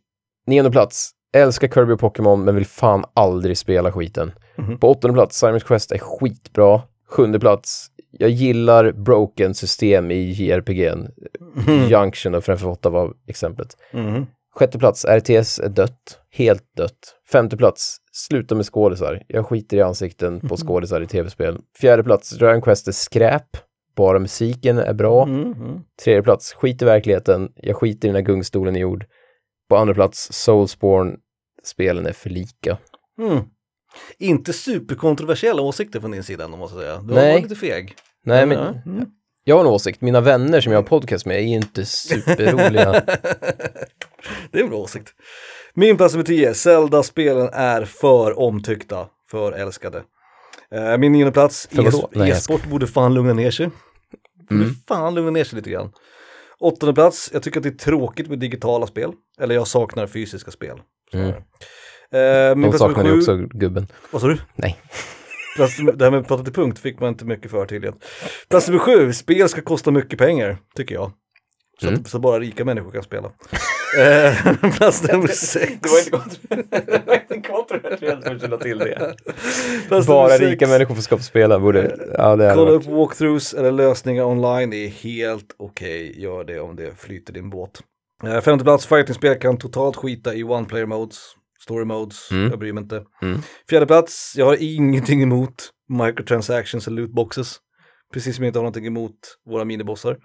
[0.47, 4.33] Nionde plats, älskar Kirby och Pokémon men vill fan aldrig spela skiten.
[4.57, 4.79] Mhm.
[4.79, 6.83] På åttonde plats, Simon's Quest är skitbra.
[7.09, 11.09] Sjunde plats, jag gillar broken system i JRPG'n.
[11.89, 13.69] Junction och Final 8 var exemplet.
[13.93, 14.27] Mhm.
[14.55, 16.19] Sjätte plats, RTS är dött.
[16.33, 17.15] Helt dött.
[17.33, 19.23] Femte plats, sluta med skådisar.
[19.29, 21.59] Jag skiter i ansikten på skådisar i tv-spel.
[21.81, 23.57] Fjärde plats, Dragon Quest är skräp.
[23.97, 25.27] Bara musiken är bra.
[25.27, 25.85] Mhm.
[26.05, 27.49] Tredje plats, skit i verkligheten.
[27.57, 29.05] Jag skiter i den här gungstolen i jord.
[29.69, 31.17] På andra plats, Soulsborne.
[31.63, 32.79] Spelen är för lika.
[33.19, 33.39] Mm.
[34.19, 37.01] Inte superkontroversiella åsikter från din sida ändå måste jag säga.
[37.03, 37.35] Du Nej.
[37.35, 37.95] var lite feg.
[38.25, 38.59] Nej, men.
[38.87, 39.07] Mm.
[39.45, 40.01] jag har en åsikt.
[40.01, 42.93] Mina vänner som jag har podcast med är inte superroliga.
[44.51, 45.09] Det är en bra åsikt.
[45.75, 50.03] Min plats nummer 10, Zelda-spelen är för omtyckta, för älskade.
[50.75, 52.11] Eh, min nionde plats, vadå?
[52.15, 53.71] e- e-sport borde fan lugna ner sig.
[54.49, 54.75] Borde Mm.
[54.89, 55.93] fan lugna ner sig lite grann.
[56.61, 59.13] Åttonde plats, jag tycker att det är tråkigt med digitala spel.
[59.41, 60.79] Eller jag saknar fysiska spel.
[61.13, 61.27] Mm.
[61.29, 61.35] Eh,
[62.57, 63.87] min De plats saknar nummer ju sju, också gubben.
[64.11, 64.39] vad sa du?
[64.57, 64.79] Nej.
[65.57, 67.95] Plats, det här med att prata till punkt fick man inte mycket för tydligen.
[68.49, 71.13] Plats nummer sju, spel ska kosta mycket pengar, tycker jag.
[71.81, 72.01] Så, Mm.
[72.01, 73.29] att, så bara rika människor kan spela.
[73.99, 75.73] eh, plats nummer sex.
[75.83, 79.15] Det var inte kontroversiellt för att känna till det.
[80.07, 81.97] Bara rika människor får skapa spela, borde...
[82.19, 86.23] Ja, det Kolla upp walkthroughs eller lösningar online, det är helt okej.
[86.23, 87.81] Gör det om det flyter din båt.
[88.25, 91.19] Eh, femte plats, fightingspel kan totalt skita i one player modes,
[91.65, 92.51] story modes, Mm.
[92.51, 93.03] jag bryr mig inte.
[93.23, 93.39] Mm.
[93.71, 97.57] Fjärde plats, jag har ingenting emot microtransactions och lootboxes.
[98.13, 99.15] Precis som jag inte har någonting emot
[99.51, 100.17] våra minibossar.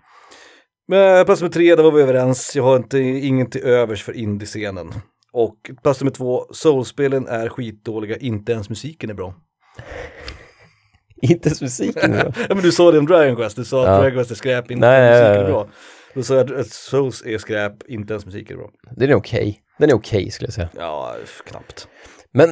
[0.88, 2.56] Men plats nummer tre, där var vi överens.
[2.56, 4.94] Jag har inte, ingen till övers för indie-scenen.
[5.34, 9.34] Och plats nummer två, soulspelen är skitdåliga, inte ens musiken är bra.
[11.22, 12.18] Inte ens musiken då.
[12.50, 13.98] Ja men du sa det om Dragon Quest, du sa att Ja.
[13.98, 15.70] Dragon Quest är skräp, inte Nej, ens nej, musiken är nej, bra.
[16.14, 18.70] Då sa jag att Souls är skräp, inte ens musiken är bra.
[18.96, 19.60] Den är okej.
[19.80, 20.70] Den är okej skulle jag säga.
[20.76, 21.16] Ja,
[21.46, 21.88] knappt.
[22.34, 22.50] Men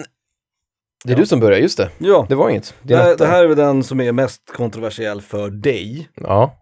[1.05, 1.15] det är Ja.
[1.15, 1.89] du som börjar, just det.
[1.97, 2.73] Ja, Det var inget.
[2.82, 3.15] det, etta.
[3.15, 6.09] det här är väl den som är mest kontroversiell för dig.
[6.15, 6.57] Ja.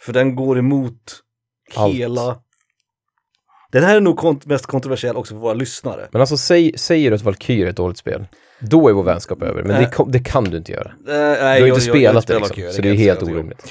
[0.00, 1.20] För den går emot
[1.76, 1.94] Allt.
[1.94, 2.38] hela...
[3.70, 6.08] Den här är nog kont- mest kontroversiell också för våra lyssnare.
[6.12, 8.26] Men alltså, säg, säger du att Valkyrie är ett dåligt spel,
[8.60, 9.62] då är vår vänskap över.
[9.62, 9.90] Men Nej.
[9.98, 10.92] det, det kan du inte göra.
[11.08, 13.62] Eh, Du har inte spelat det liksom, Valkyrie, så det är jag helt orimligt.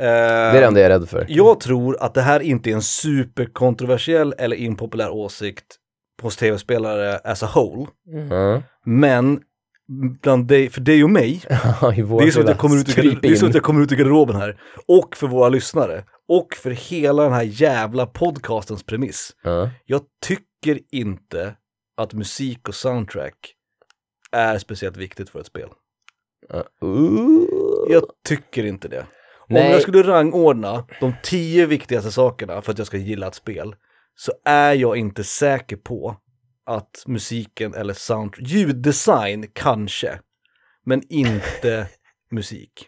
[0.00, 1.26] Eh, Det är det enda jag är rädd för.
[1.28, 5.64] Jag tror att det här inte är en superkontroversiell eller impopulär åsikt
[6.22, 7.86] hos tv-spelare as a whole.
[8.12, 8.62] Mm.
[8.86, 9.40] Men
[10.22, 13.22] bland dig, för dig och mig, det är, som att jag kommer ut ur, kryp
[13.22, 13.50] det är som in.
[13.50, 14.60] att jag kommer ut ur garderoben här.
[14.88, 16.04] Och för våra lyssnare.
[16.28, 19.36] Och för hela den här jävla podcastens premiss.
[19.42, 19.70] Ja.
[19.86, 21.54] Jag tycker inte
[21.96, 23.54] att musik och soundtrack
[24.32, 25.68] är speciellt viktigt för ett spel.
[26.48, 26.64] Ja.
[26.84, 27.40] Uh.
[27.88, 29.06] Jag tycker inte det.
[29.48, 29.72] Om Nej.
[29.72, 33.74] jag skulle rangordna de tio viktigaste sakerna för att jag ska gilla ett spel
[34.14, 36.16] så är jag inte säker på
[36.68, 40.18] att musiken eller sound, ljuddesign kanske,
[40.86, 41.86] men inte
[42.30, 42.86] musik.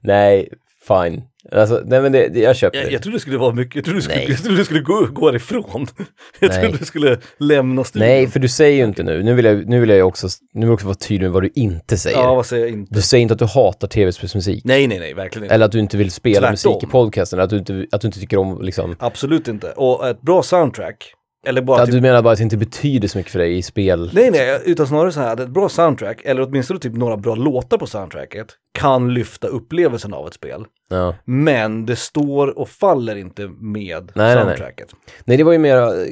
[0.00, 0.48] Nej,
[0.88, 1.22] fine.
[1.52, 3.84] Alltså, nej men det, det, jag köper Jag, jag trodde det skulle vara mycket, jag
[3.84, 5.86] trodde du skulle, jag trodde du skulle gå, gå ifrån.
[6.40, 6.62] Jag Nej.
[6.62, 8.08] trodde du skulle lämna studion.
[8.08, 9.22] Nej, för du säger ju inte nu.
[9.22, 11.42] Nu vill jag, nu vill jag också, nu vill jag också vara tydlig med vad
[11.42, 12.18] du inte säger.
[12.18, 12.94] Ja, vad säger jag inte?
[12.94, 14.64] Du säger inte att du hatar tv-spelsmusik.
[14.64, 15.54] Nej, nej, nej, verkligen inte.
[15.54, 16.72] Eller att du inte vill spela Tvärtom.
[16.72, 17.40] musik i podcasten.
[17.40, 18.96] Att du inte, att du inte tycker om liksom...
[18.98, 19.72] Absolut inte.
[19.72, 21.14] Och ett bra soundtrack,
[21.48, 23.56] eller bara Att typ du menar bara att det inte betyder så mycket för dig
[23.58, 24.10] i spel.
[24.14, 27.34] Nej, nej, utan snarare så här att ett bra soundtrack, eller åtminstone typ några bra
[27.34, 28.46] låtar på soundtracket,
[28.78, 30.64] kan lyfta upplevelsen av ett spel.
[30.90, 31.14] Ja.
[31.24, 34.44] Men det står och faller inte med nej, nej.
[34.44, 34.88] soundtracket.
[35.24, 36.08] Nej, det var ju mera eh,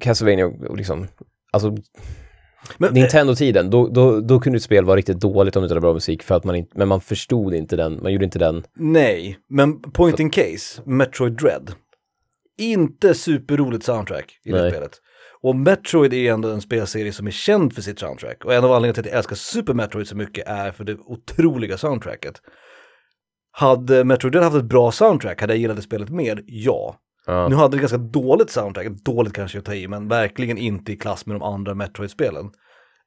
[0.00, 1.06] Castlevania och liksom...
[1.52, 1.76] Alltså,
[2.78, 5.80] Men, Nintendo-tiden, då, då, då kunde ett spel vara riktigt dåligt om det inte hade
[5.80, 8.64] bra musik för att man inte, men man förstod inte den, man gjorde inte den.
[8.76, 11.72] nej, men point in case, Metroid Dread.
[12.58, 14.70] Inte superroligt soundtrack i det Nej.
[14.70, 15.00] spelet.
[15.42, 18.44] Och Metroid är ändå en spelserie som är känd för sitt soundtrack.
[18.44, 20.94] Och en av anledningarna till att jag älskar Super Metroid så mycket är för det
[20.94, 22.40] otroliga soundtracket.
[23.50, 26.42] Hade Metroid haft ett bra soundtrack, hade jag gillat det spelet mer?
[26.46, 26.96] Ja.
[27.26, 27.48] Ja.
[27.48, 30.96] Nu hade det ganska dåligt soundtrack, dåligt kanske jag tar i, men verkligen inte i
[30.96, 32.50] klass med de andra Metroid-spelen.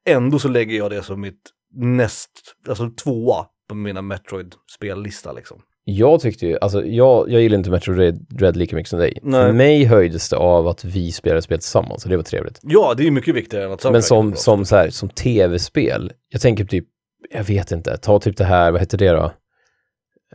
[0.05, 1.41] Ändå så lägger jag det som mitt
[1.75, 5.61] näst, alltså tvåa på mina Metroid-spellista liksom.
[5.95, 9.19] Jag tyckte ju, alltså jag, jag gillar inte Metro Dread, Dread lika mycket som dig.
[9.21, 9.45] Nej.
[9.45, 12.59] För mig höjdes det av att vi spelade spel tillsammans och det var trevligt.
[12.63, 16.11] Ja, det är ju mycket viktigare än att Men som, som så här, som tv-spel,
[16.29, 16.85] jag tänker typ,
[17.29, 19.31] jag vet inte, ta typ det här, vad heter det då?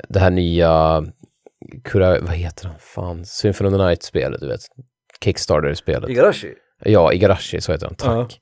[0.09, 1.05] Det här nya,
[1.85, 4.61] Kura, vad heter den, fan, Symphony of the Night-spelet, du vet.
[5.25, 6.11] Kickstarter-spelet.
[6.11, 6.53] Igarashi?
[6.85, 8.33] Ja, Igarashi, så heter den, tack.
[8.33, 8.39] Ja.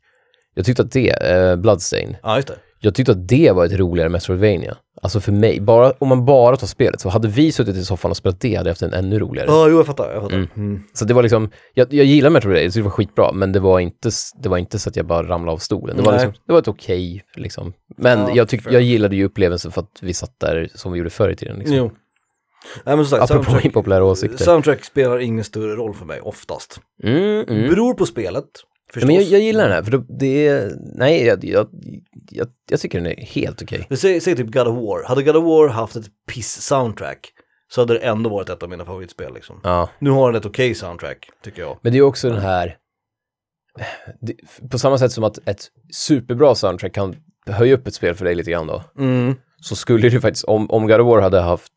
[0.55, 2.59] Jag tyckte att det, eh, Bloodstain, Ja, just det.
[2.85, 4.76] Jag tyckte att det var ett roligare Metroidvania.
[5.03, 8.11] Alltså för mig, bara, om man bara tar spelet, så hade vi suttit i soffan
[8.11, 9.47] och spelat det hade jag haft en ännu roligare.
[9.51, 10.37] Ja, jo jag fattar, jag fattar.
[10.37, 10.49] Mm.
[10.57, 10.83] Mm.
[10.93, 13.61] Så det var liksom, jag, jag gillar Metroid, jag tyckte det var skitbra, men det
[13.61, 14.11] var inte,
[14.43, 15.97] det var inte så att jag bara ramlade av stolen.
[15.97, 17.72] Det var, liksom, det var ett okej, liksom.
[17.97, 20.99] Men Ja, jag, tyck, jag gillade ju upplevelsen för att vi satt där som vi
[20.99, 21.59] gjorde förr i tiden.
[21.59, 21.76] Liksom.
[21.76, 21.91] Jo.
[22.85, 24.45] Nej men sagt, Apropå impopulära åsikter.
[24.45, 26.80] soundtrack spelar ingen större roll för mig, oftast.
[27.03, 27.68] Mm, mm.
[27.68, 28.45] Beror på spelet,
[28.93, 29.07] förstås.
[29.07, 31.68] men jag, jag gillar den här, för det är, nej, jag, jag,
[32.30, 33.87] jag, jag tycker den är helt okej.
[33.89, 37.30] Men säg, säg typ God of War, hade God of War haft ett piss-soundtrack
[37.68, 39.61] så hade det ändå varit ett av mina favoritspel liksom.
[39.62, 39.89] Ja.
[39.99, 41.78] Nu har den ett okej soundtrack, tycker jag.
[41.83, 42.76] Men det är också den här,
[44.20, 44.35] det,
[44.70, 47.16] på samma sätt som att ett superbra soundtrack kan
[47.47, 49.35] höja upp ett spel för dig lite grann då, Mm.
[49.57, 51.72] så skulle det faktiskt, om, om God of War hade haft,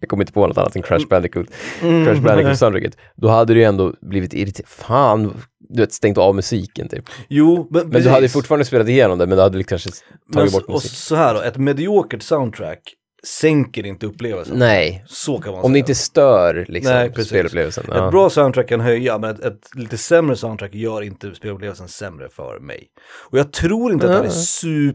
[0.00, 1.46] jag kommer inte på något annat än Crash Bandicoot,
[1.82, 2.04] Mm.
[2.06, 5.34] Crash Bandicoot soundtracket, då hade det ju ändå blivit irriterande, fan,
[5.70, 7.04] du vet, stängt av musiken typ.
[7.28, 9.90] Jo, men, Men du hade fortfarande spelat igenom det, men du hade kanske
[10.34, 10.90] tagit bort Och musik.
[10.92, 12.80] så här då, ett mediokert soundtrack
[13.22, 14.58] sänker inte upplevelsen.
[14.58, 15.72] Nej, Så kan man om säga.
[15.72, 17.84] det inte stör liksom Nej, spelupplevelsen.
[17.88, 18.06] Ja.
[18.06, 22.28] Ett bra soundtrack kan höja, men ett, ett lite sämre soundtrack gör inte spelupplevelsen sämre
[22.28, 22.86] för mig.
[23.30, 24.28] Och jag tror inte att det här är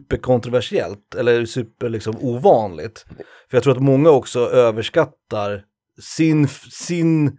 [0.09, 3.05] superkontroversiellt, eller super liksom ovanligt.
[3.49, 5.61] För jag tror att många också överskattar
[6.01, 7.37] sin, sin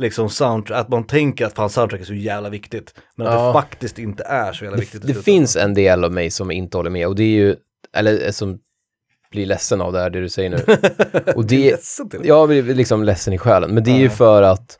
[0.00, 2.94] liksom soundtrack, att man tänker att fan soundtrack är så jävla viktigt.
[3.16, 3.46] Men att Ja.
[3.46, 5.06] det faktiskt inte är så jävla viktigt.
[5.06, 7.56] det finns en del av mig som inte håller med och det är ju,
[7.96, 8.58] eller eh, som
[9.30, 10.56] blir ledsen av det här, det du säger nu.
[11.34, 11.78] Och är det,
[12.18, 12.26] det.
[12.28, 14.78] jag blir liksom ledsen i själen, men det är ju för att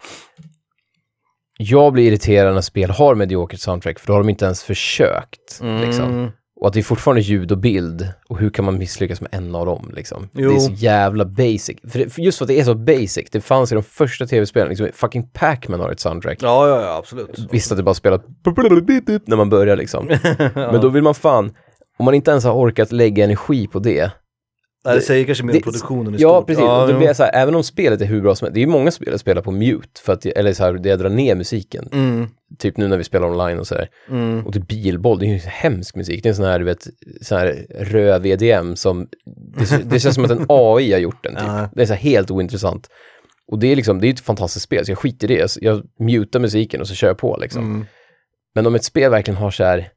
[1.59, 5.61] jag blir irriterad när spel har mediokert soundtrack, för då har de inte ens försökt.
[5.81, 6.33] Liksom.
[6.61, 9.55] Och att det är fortfarande ljud och bild, och hur kan man misslyckas med en
[9.55, 10.29] av dem liksom?
[10.33, 10.51] Jo.
[10.51, 11.77] Det är så jävla basic.
[11.89, 14.27] För det, för just för att det är så basic, det fanns i de första
[14.27, 16.39] tv-spelen, liksom, fucking Pac-Man har ett soundtrack.
[16.43, 17.47] Ja, ja, ja, absolut.
[17.51, 18.21] Visst att det bara spelar
[19.29, 20.07] när man börjar liksom.
[20.55, 21.53] Men då vill man fan,
[21.99, 24.13] om man inte ens har orkat lägga energi på det.
[24.85, 26.47] Nej, det säger kanske mer om produktionen i Ja, stort.
[26.47, 26.65] precis.
[26.65, 26.99] då jo.
[26.99, 28.91] blir så här, även om spelet är hur bra som helst, det är ju många
[28.91, 31.89] spel jag spelar på mute, för att, eller så här, det jag drar ner musiken.
[31.93, 32.27] Mm,
[32.59, 33.89] Typ nu när vi spelar online och sådär.
[34.11, 34.47] mm.
[34.47, 36.23] Och typ bilboll, det är ju hemsk musik.
[36.23, 36.87] Det är en sån här, du vet,
[37.21, 39.09] sån här röv EDM som,
[39.59, 41.45] det, det känns som att en AI har gjort den typ.
[41.47, 41.69] Ja.
[41.75, 42.89] Det är så här helt ointressant.
[43.53, 45.41] Och det är liksom, det är ett fantastiskt spel, så jag skiter i det.
[45.41, 47.65] Jag, jag mutar musiken och så kör jag på liksom.
[47.65, 47.87] Mm.
[48.55, 49.89] Men om ett spel verkligen har så här,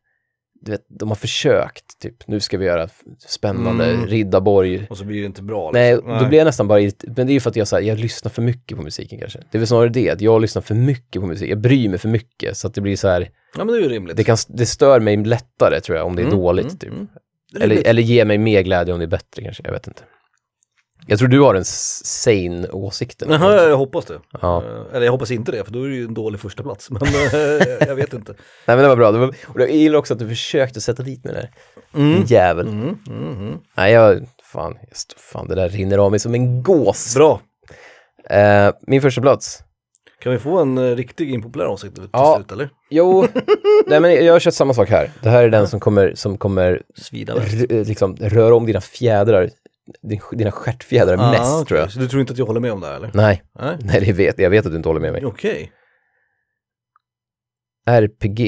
[0.66, 2.88] du vet, de har försökt, typ, nu ska vi göra
[3.28, 4.08] spännande Mm.
[4.08, 4.88] Riddarborg.
[4.90, 5.72] Och så blir det inte bra.
[5.74, 6.18] Nej, liksom.
[6.20, 8.00] då blir jag nästan bara, men det är ju för att jag, så här, jag
[8.00, 9.40] lyssnar för mycket på musiken kanske.
[9.52, 12.00] Det är väl snarare det, att jag lyssnar för mycket på musik, jag bryr mig
[12.00, 14.18] för mycket, så att det blir så här, Ja, men det är ju rimligt.
[14.18, 16.92] det, kan, det stör mig lättare tror jag om det är Mm, dåligt mm, typ.
[16.92, 17.08] mm.
[17.60, 20.02] Eller, eller ger mig mer glädje om det är bättre kanske, jag vet inte.
[21.08, 23.32] Jag tror du har den s- sane åsikten.
[23.32, 24.20] Jaha, jag hoppas det.
[24.42, 24.64] Ja.
[24.64, 26.90] Eh, Eller jag hoppas inte det, för då är det ju en dålig första plats.
[26.92, 28.32] Men eh, jag vet inte.
[28.66, 31.04] Nej men det var bra, det var, och jag gillar också att du försökte sätta
[31.04, 31.50] dit mig där.
[31.96, 32.24] Mm.
[32.28, 32.68] Jävel.
[32.68, 33.58] Mm, mm, mm.
[33.78, 37.16] Nej jag, fan, jag st- fan det där rinner av mig som en gås.
[37.16, 37.42] Bra.
[38.30, 39.60] Eh, min första plats.
[40.22, 42.36] Kan vi få en eh, riktig impopulär åsikt till Ja.
[42.38, 42.70] slut, eller?
[42.90, 43.28] Jo,
[43.88, 45.12] nej men jag har kört samma sak här.
[45.22, 49.50] Det här är den som kommer, som kommer Svida r- liksom, röra om dina fjädrar,
[50.02, 51.92] din, dina stjärtfjädrar Ah, mest tror jag.
[51.92, 53.12] Så du tror inte att jag håller med om det här, eller?
[53.14, 53.78] Nej, Nej.
[53.84, 55.26] nej det vet, jag vet att du inte håller med mig.
[55.26, 55.72] Okej.
[57.86, 58.40] RPG,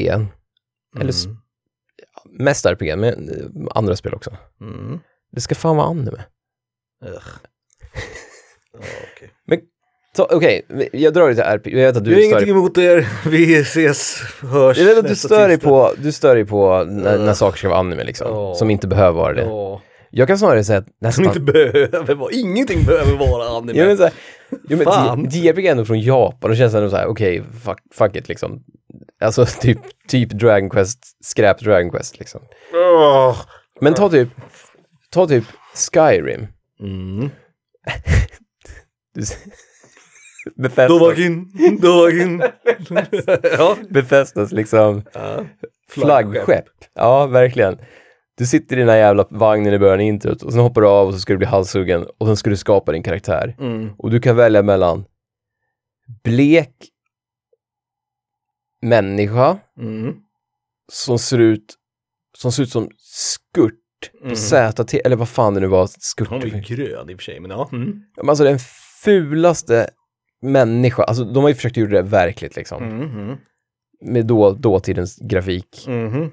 [1.00, 1.38] Eller s- Mm.
[2.40, 4.38] mest RPG, men eh, andra spel också.
[4.62, 5.00] Mm.
[5.32, 6.24] Det ska fan vara anime.
[7.06, 7.28] Ugh.
[8.78, 9.32] Okej.
[10.18, 13.56] Okej, jag drar lite RPG, jag vet att har du stör ingenting emot er, vi
[13.56, 17.34] ses, hörs jag vet att du stör dig på, du stör dig på när, när
[17.34, 18.56] saker ska vara anime liksom, Ja.
[18.56, 19.42] som inte behöver vara det.
[19.46, 21.26] Ja, Jag kan snarare säga att som nästan...
[21.26, 23.80] inte behöver vara, ingenting behöver vara anime.
[23.80, 24.14] Ja men, så här,
[24.70, 28.16] jo, men JRPG är ändå från Japan och känns ändå så här, okej, fuck, fuck
[28.16, 28.64] it liksom.
[29.22, 32.42] Alltså typ, typ Dragon Quest, skräp Dragon Quest liksom.
[32.74, 33.38] Åh.
[33.82, 34.30] Men ta typ,
[35.10, 35.44] ta typ
[35.94, 36.48] Skyrim.
[36.80, 37.30] Mm.
[40.56, 40.88] Bethesda,
[41.82, 42.44] Dovagin.
[43.58, 43.78] ja.
[43.90, 45.46] Bethesdas liksom ja.
[45.90, 46.66] flaggskepp.
[46.94, 47.78] Ja, verkligen.
[48.38, 50.88] Du sitter i den här jävla vagnen i början av introt och sen hoppar du
[50.88, 53.56] av och så ska du bli halshuggen och sen ska du skapa din karaktär.
[53.60, 53.90] Mm.
[53.98, 55.06] Och du kan välja mellan
[56.24, 56.72] blek
[58.82, 60.14] människa Mm.
[60.92, 61.76] som ser ut
[62.38, 63.74] som ser ut som skurt
[64.22, 64.36] på Mm.
[64.36, 66.28] ZT, eller vad fan det nu var, skurt.
[66.30, 67.70] Han var ju grön i och för sig, men ja.
[67.72, 68.02] Mm.
[68.28, 68.60] Alltså den
[69.04, 69.90] fulaste
[70.42, 73.36] människa, alltså de har ju försökt göra det verkligt liksom, Mm.
[74.02, 75.88] med då, dåtidens grafik.
[75.88, 76.32] Mm.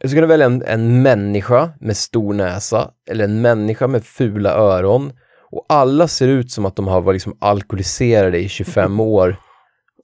[0.00, 4.50] Du ska kunna välja en, en människa med stor näsa, eller en människa med fula
[4.54, 5.12] öron,
[5.50, 9.36] och alla ser ut som att de har varit liksom alkoholiserade i 25 år.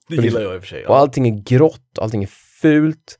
[0.09, 0.85] Det gillar jag i och för sig.
[0.85, 0.97] Och Ja.
[0.97, 2.29] allting är grått, allting är
[2.61, 3.17] fult.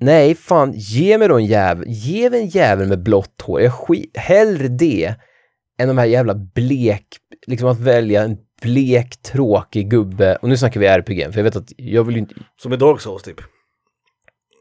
[0.00, 3.60] Nej, fan, ge mig då en jävel, ge mig en jävel med blått hår.
[3.60, 5.14] Jag skit, hellre det
[5.78, 7.06] än de här jävla blek,
[7.46, 10.36] liksom att välja en blek, tråkig gubbe.
[10.36, 12.76] Och nu snackar vi RPG, för jag vet att jag vill ju inte, Som i
[12.76, 13.40] Dark Souls typ.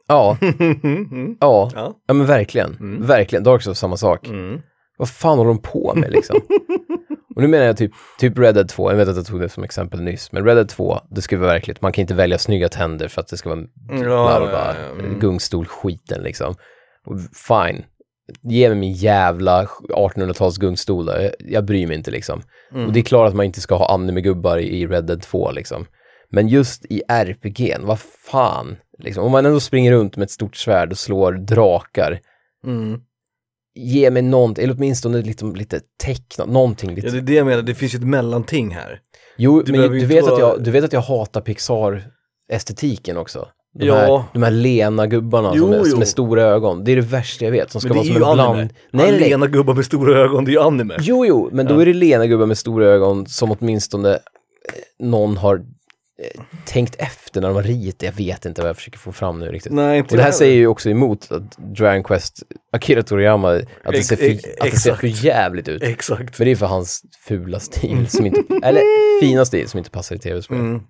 [0.07, 1.37] Ja, mm.
[1.39, 1.93] ja, Ja.
[2.07, 3.05] ja men verkligen, Mm.
[3.05, 4.27] verkligen, Dark Souls samma sak.
[4.27, 4.61] Mm.
[4.97, 6.35] Vad fan håller de på med liksom?
[7.35, 9.49] Och nu menar jag typ, typ Red Dead 2, jag vet att jag tog det
[9.49, 11.81] som exempel nyss, men Red Dead 2, det ska vara verkligt.
[11.81, 15.19] Man kan inte välja snygga tänder för att det ska vara Ja, bla, bla, mm.
[15.19, 16.55] gungstol-skiten liksom.
[17.05, 17.15] Och
[17.47, 17.83] fine,
[18.43, 21.11] ge mig min jävla 1800-tals gungstol då.
[21.11, 22.41] jag, jag bryr mig inte liksom.
[22.73, 22.85] Mm.
[22.87, 25.85] Och det är klart att man inte ska ha anime-gubbar i Red Dead 2 liksom.
[26.31, 29.23] Men just i RPG, vad fan, liksom.
[29.23, 32.19] Om man ändå springer runt med ett stort svärd och slår drakar,
[32.65, 32.99] Mm.
[33.75, 37.07] ge mig någonting, eller åtminstone liksom lite tecknat, någonting lite.
[37.07, 38.99] Ja, det är det jag menar, det finns ju ett mellanting här.
[39.37, 43.17] jo, det men du vet, inte att vara- jag, du vet att jag hatar Pixar-estetiken
[43.17, 43.47] också?
[43.79, 43.95] De, Ja.
[43.95, 46.01] här, de här lena gubbarna Jo, som är, jo.
[46.01, 48.35] är stora ögon, det är det värsta jag vet, som ska Men det vara är
[48.35, 48.55] som ju en anime.
[48.55, 48.73] bland...
[48.91, 49.29] Nej, nej, nej.
[49.29, 50.95] Lena gubbar med stora ögon, det är ju anime.
[50.99, 51.81] Jo, jo, men då Ja.
[51.81, 54.19] är det lena gubbar med stora ögon som åtminstone
[54.99, 55.65] någon har
[56.65, 58.03] tänkt efter när de har ritat.
[58.03, 59.71] Jag vet inte vad jag försöker få fram nu riktigt.
[59.71, 63.65] Nej, inte Och det här säger ju också emot att Dragon Quest, Akira Toriyama, att
[63.91, 65.83] det ser för, att det ser för jävligt ut.
[65.83, 66.39] Exakt.
[66.39, 68.81] Men det är för hans fula stil som inte, eller
[69.19, 70.57] fina stil som inte passar i tv-spel.
[70.57, 70.81] Mm.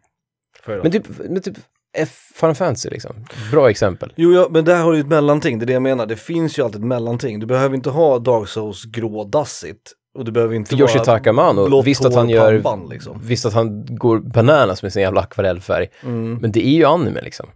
[0.68, 1.58] Men typ, men typ
[1.98, 3.26] F Final Fantasy liksom.
[3.52, 4.14] Bra exempel.
[4.16, 6.06] Jo, ja, men där har du ju ett mellanting, det är det jag menar.
[6.06, 7.40] Det finns ju alltid ett mellanting.
[7.40, 9.94] Du behöver inte ha Dark Souls grådassigt.
[10.18, 13.20] Och du behöver inte För Yoshitaka Amano, blått visst att han gör, pannband, liksom.
[13.24, 15.88] visst att han går bananas med sin jävla akvarellfärg.
[16.04, 16.36] Mm.
[16.36, 17.50] Men det är ju anime liksom.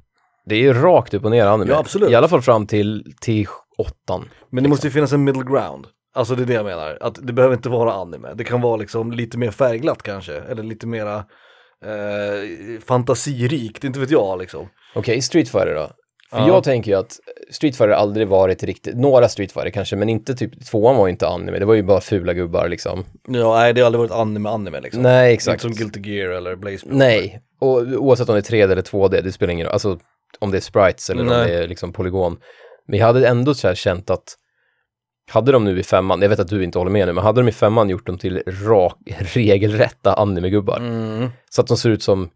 [0.46, 1.72] Det är ju rakt upp och ner anime.
[1.72, 2.10] Ja, absolut.
[2.10, 3.48] I alla fall fram till, till
[3.78, 4.30] åttan.
[4.50, 5.88] Men det måste ju finnas en middle ground.
[6.14, 8.34] Alltså det är det jag menar, att det behöver inte vara anime.
[8.34, 11.16] Det kan vara liksom lite mer färgglatt kanske, eller lite mera
[11.86, 14.70] eh, fantasirikt, inte vet jag liksom.
[14.96, 15.90] Okej, Street Fighter då?
[16.32, 16.48] För Ja.
[16.48, 17.20] jag tänker ju att
[17.52, 21.12] Street Fighter aldrig varit riktigt, några Street Fighter kanske, men inte typ, tvåan var ju
[21.12, 23.06] inte anime, det var ju bara fula gubbar liksom.
[23.28, 25.02] Ja, nej det har aldrig varit anime-anime liksom.
[25.02, 25.62] Nej, Inte exakt.
[25.62, 26.86] som Guilty Gear eller Blaze.
[26.90, 29.74] Nej, och oavsett om det är 3D eller 2D, det spelar ingen roll.
[29.74, 30.00] Alltså
[30.40, 31.48] om det är sprites eller om Nej.
[31.52, 32.38] det är liksom polygon.
[32.88, 34.36] Men jag hade ändå så här känt att
[35.32, 37.42] hade de nu i femman, jag vet att du inte håller med nu, men hade
[37.42, 41.30] de i femman gjort dem till rak, regelrätta animegubbar, Mm.
[41.50, 42.30] så att de ser ut som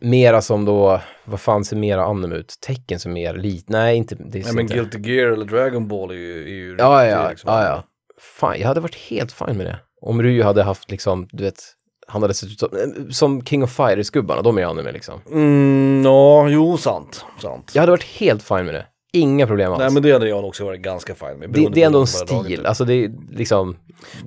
[0.00, 1.00] mera som då,
[1.30, 2.54] vad fan ser mera anime ut?
[2.60, 4.74] Tecken som mer lit, nej inte, det Nej men inte.
[4.74, 7.52] Guilty Gear eller Dragon Ball är ju, är ju Ja, ja, liksom.
[7.52, 7.84] ja, ja.
[8.18, 9.78] Fan, jag hade varit helt fine med det.
[10.00, 11.62] Om Ryu hade haft liksom, du vet,
[12.06, 15.20] han hade sett ut som, eh, som King of Fighters-gubbarna, de är anime liksom.
[15.32, 17.70] Mm, ja, jo sant, sant.
[17.74, 18.86] Jag hade varit helt fine med det.
[19.12, 19.78] Inga problem alls.
[19.78, 21.50] Nej men det hade jag också varit ganska fin med.
[21.50, 22.68] det, det är ändå en stil, det.
[22.68, 23.76] alltså det är liksom,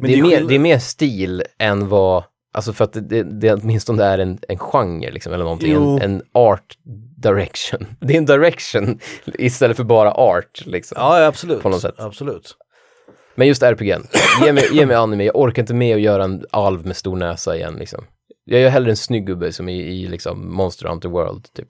[0.01, 2.23] det, det är mer, det är mer stil än vad,
[2.53, 6.01] alltså för att det, det, det åtminstone är en, en genre liksom, eller någonting, en,
[6.01, 6.77] en art
[7.17, 7.87] direction.
[7.99, 10.95] Det är en direction istället för bara art liksom.
[10.99, 11.61] Ja, absolut.
[11.61, 11.95] På något sätt.
[11.97, 12.55] Absolut.
[13.35, 13.97] Men just RPG,
[14.45, 17.15] ge mig, ge mig anime, jag orkar inte med att göra en alv med stor
[17.15, 18.05] näsa igen liksom.
[18.45, 21.67] Jag gör hellre en snygg gubbe som i, i liksom Monster Hunter World typ.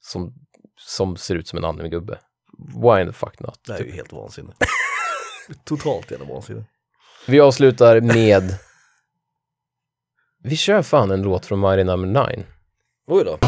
[0.00, 0.34] Som,
[0.76, 2.18] som ser ut som en anime-gubbe.
[2.58, 3.60] Why the fuck not?
[3.66, 4.56] Det är ju helt vansinnigt.
[5.64, 6.68] Totalt jävla vansinnigt.
[7.26, 8.42] Vi avslutar med...
[10.42, 12.44] Vi kör fan en låt från Mighty Number 9.
[13.06, 13.38] Oj då.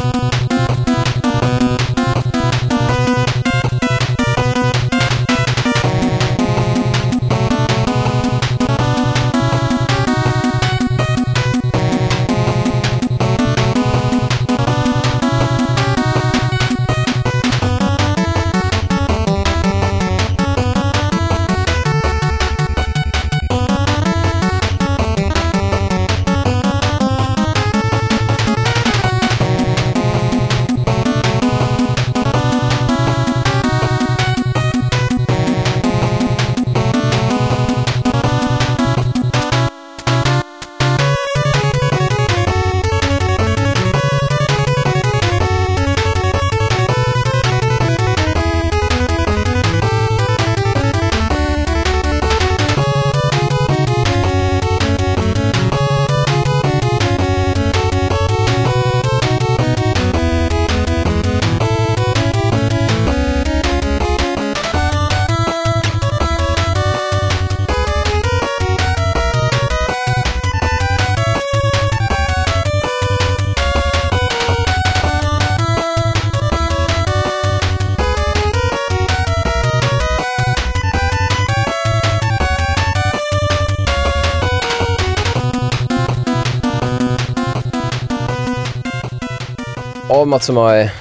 [90.33, 90.91] Matsumae,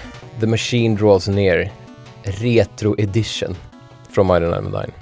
[0.41, 1.70] The Machine Draws Near,
[2.22, 3.57] Retro Edition
[4.11, 4.95] från Number 9.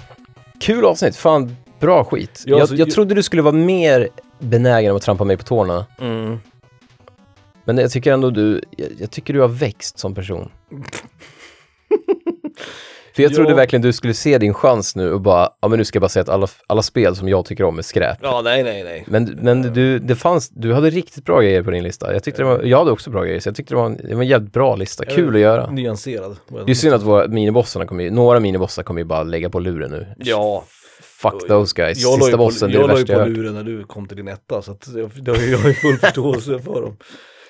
[0.59, 2.43] Kul avsnitt, fan bra skit.
[2.45, 4.09] Ja, jag, alltså, jag trodde du skulle vara mer
[4.39, 5.85] benägen att trampa mig på tårna.
[5.99, 6.39] Mm.
[7.63, 10.51] Men jag tycker ändå du, jag, jag tycker du har växt som person.
[13.15, 13.35] För jag Ja.
[13.35, 16.01] trodde verkligen du skulle se din chans nu och bara, ja men nu ska jag
[16.01, 18.17] bara säga att alla, alla spel som jag tycker om är skräp.
[18.21, 19.03] Ja, nej, nej, nej.
[19.07, 22.13] Men, men du, det fanns, du hade riktigt bra grejer på din lista.
[22.13, 23.97] Jag tyckte det var, jag hade också bra grejer, så jag tyckte det var en,
[23.97, 25.05] det var en jävligt bra lista.
[25.05, 25.71] Kul att göra.
[25.71, 26.37] Nyanserad.
[26.65, 29.59] Det är synd att våra minibossarna kommer ju, några minibossar kommer ju bara lägga på
[29.59, 30.07] luren nu.
[30.17, 30.63] Ja,
[31.21, 32.01] Fuck those guys.
[32.03, 33.63] jag ju Sista bossen, det är jag det la ju värsta jag på luren när
[33.63, 36.81] du kom till din etta, så att jag, jag, jag har ju full förståelse för
[36.81, 36.97] dem.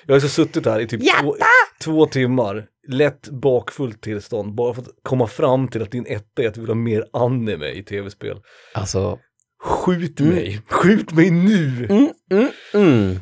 [0.06, 1.36] Jag har så suttit här i typ två,
[1.84, 6.48] två timmar, lätt bakfullt tillstånd bara för att komma fram till att din etta är
[6.48, 8.40] att du vill ha mer anime i tv-spel.
[8.74, 9.18] Alltså...
[9.64, 10.34] Skjut mm.
[10.34, 10.60] mig!
[10.68, 11.86] Skjut mig nu!
[11.90, 13.20] Mm, mm, mm.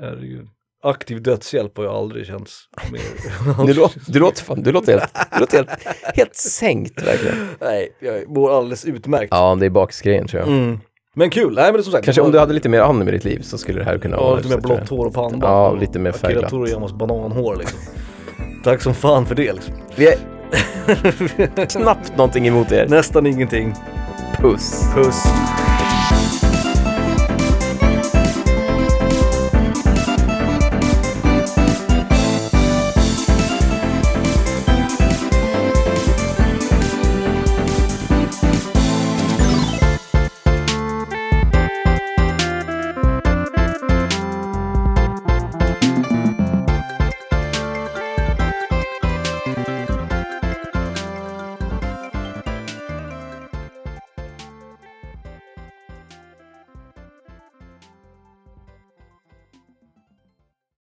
[0.00, 0.48] Herregud.
[0.82, 2.60] Aktiv dödshjälp har jag aldrig känts
[2.92, 3.66] mer.
[3.66, 5.70] du, låter, du, låter fan, du låter, helt, du låter helt,
[6.16, 7.48] helt sänkt verkligen.
[7.60, 9.28] Nej, jag mår alldeles utmärkt.
[9.30, 10.48] Ja, det är bakisgrejen tror jag.
[10.48, 10.78] Mm.
[11.14, 12.04] Men kul, nej men som sagt.
[12.04, 14.16] Kanske om du hade lite mer anime i ditt liv så skulle det här kunna
[14.16, 14.36] ja, vara...
[14.36, 15.46] Lite mer blått hår och panda.
[15.46, 16.44] Ja, lite mer färgglatt.
[16.44, 17.78] Akira Toriyamos bananhår liksom.
[18.66, 19.74] Tack som fan för det liksom.
[19.96, 20.16] Vi är
[21.66, 22.86] knappt någonting emot er.
[22.88, 23.74] Nästan ingenting.
[24.38, 24.84] Puss.
[24.94, 25.24] Puss.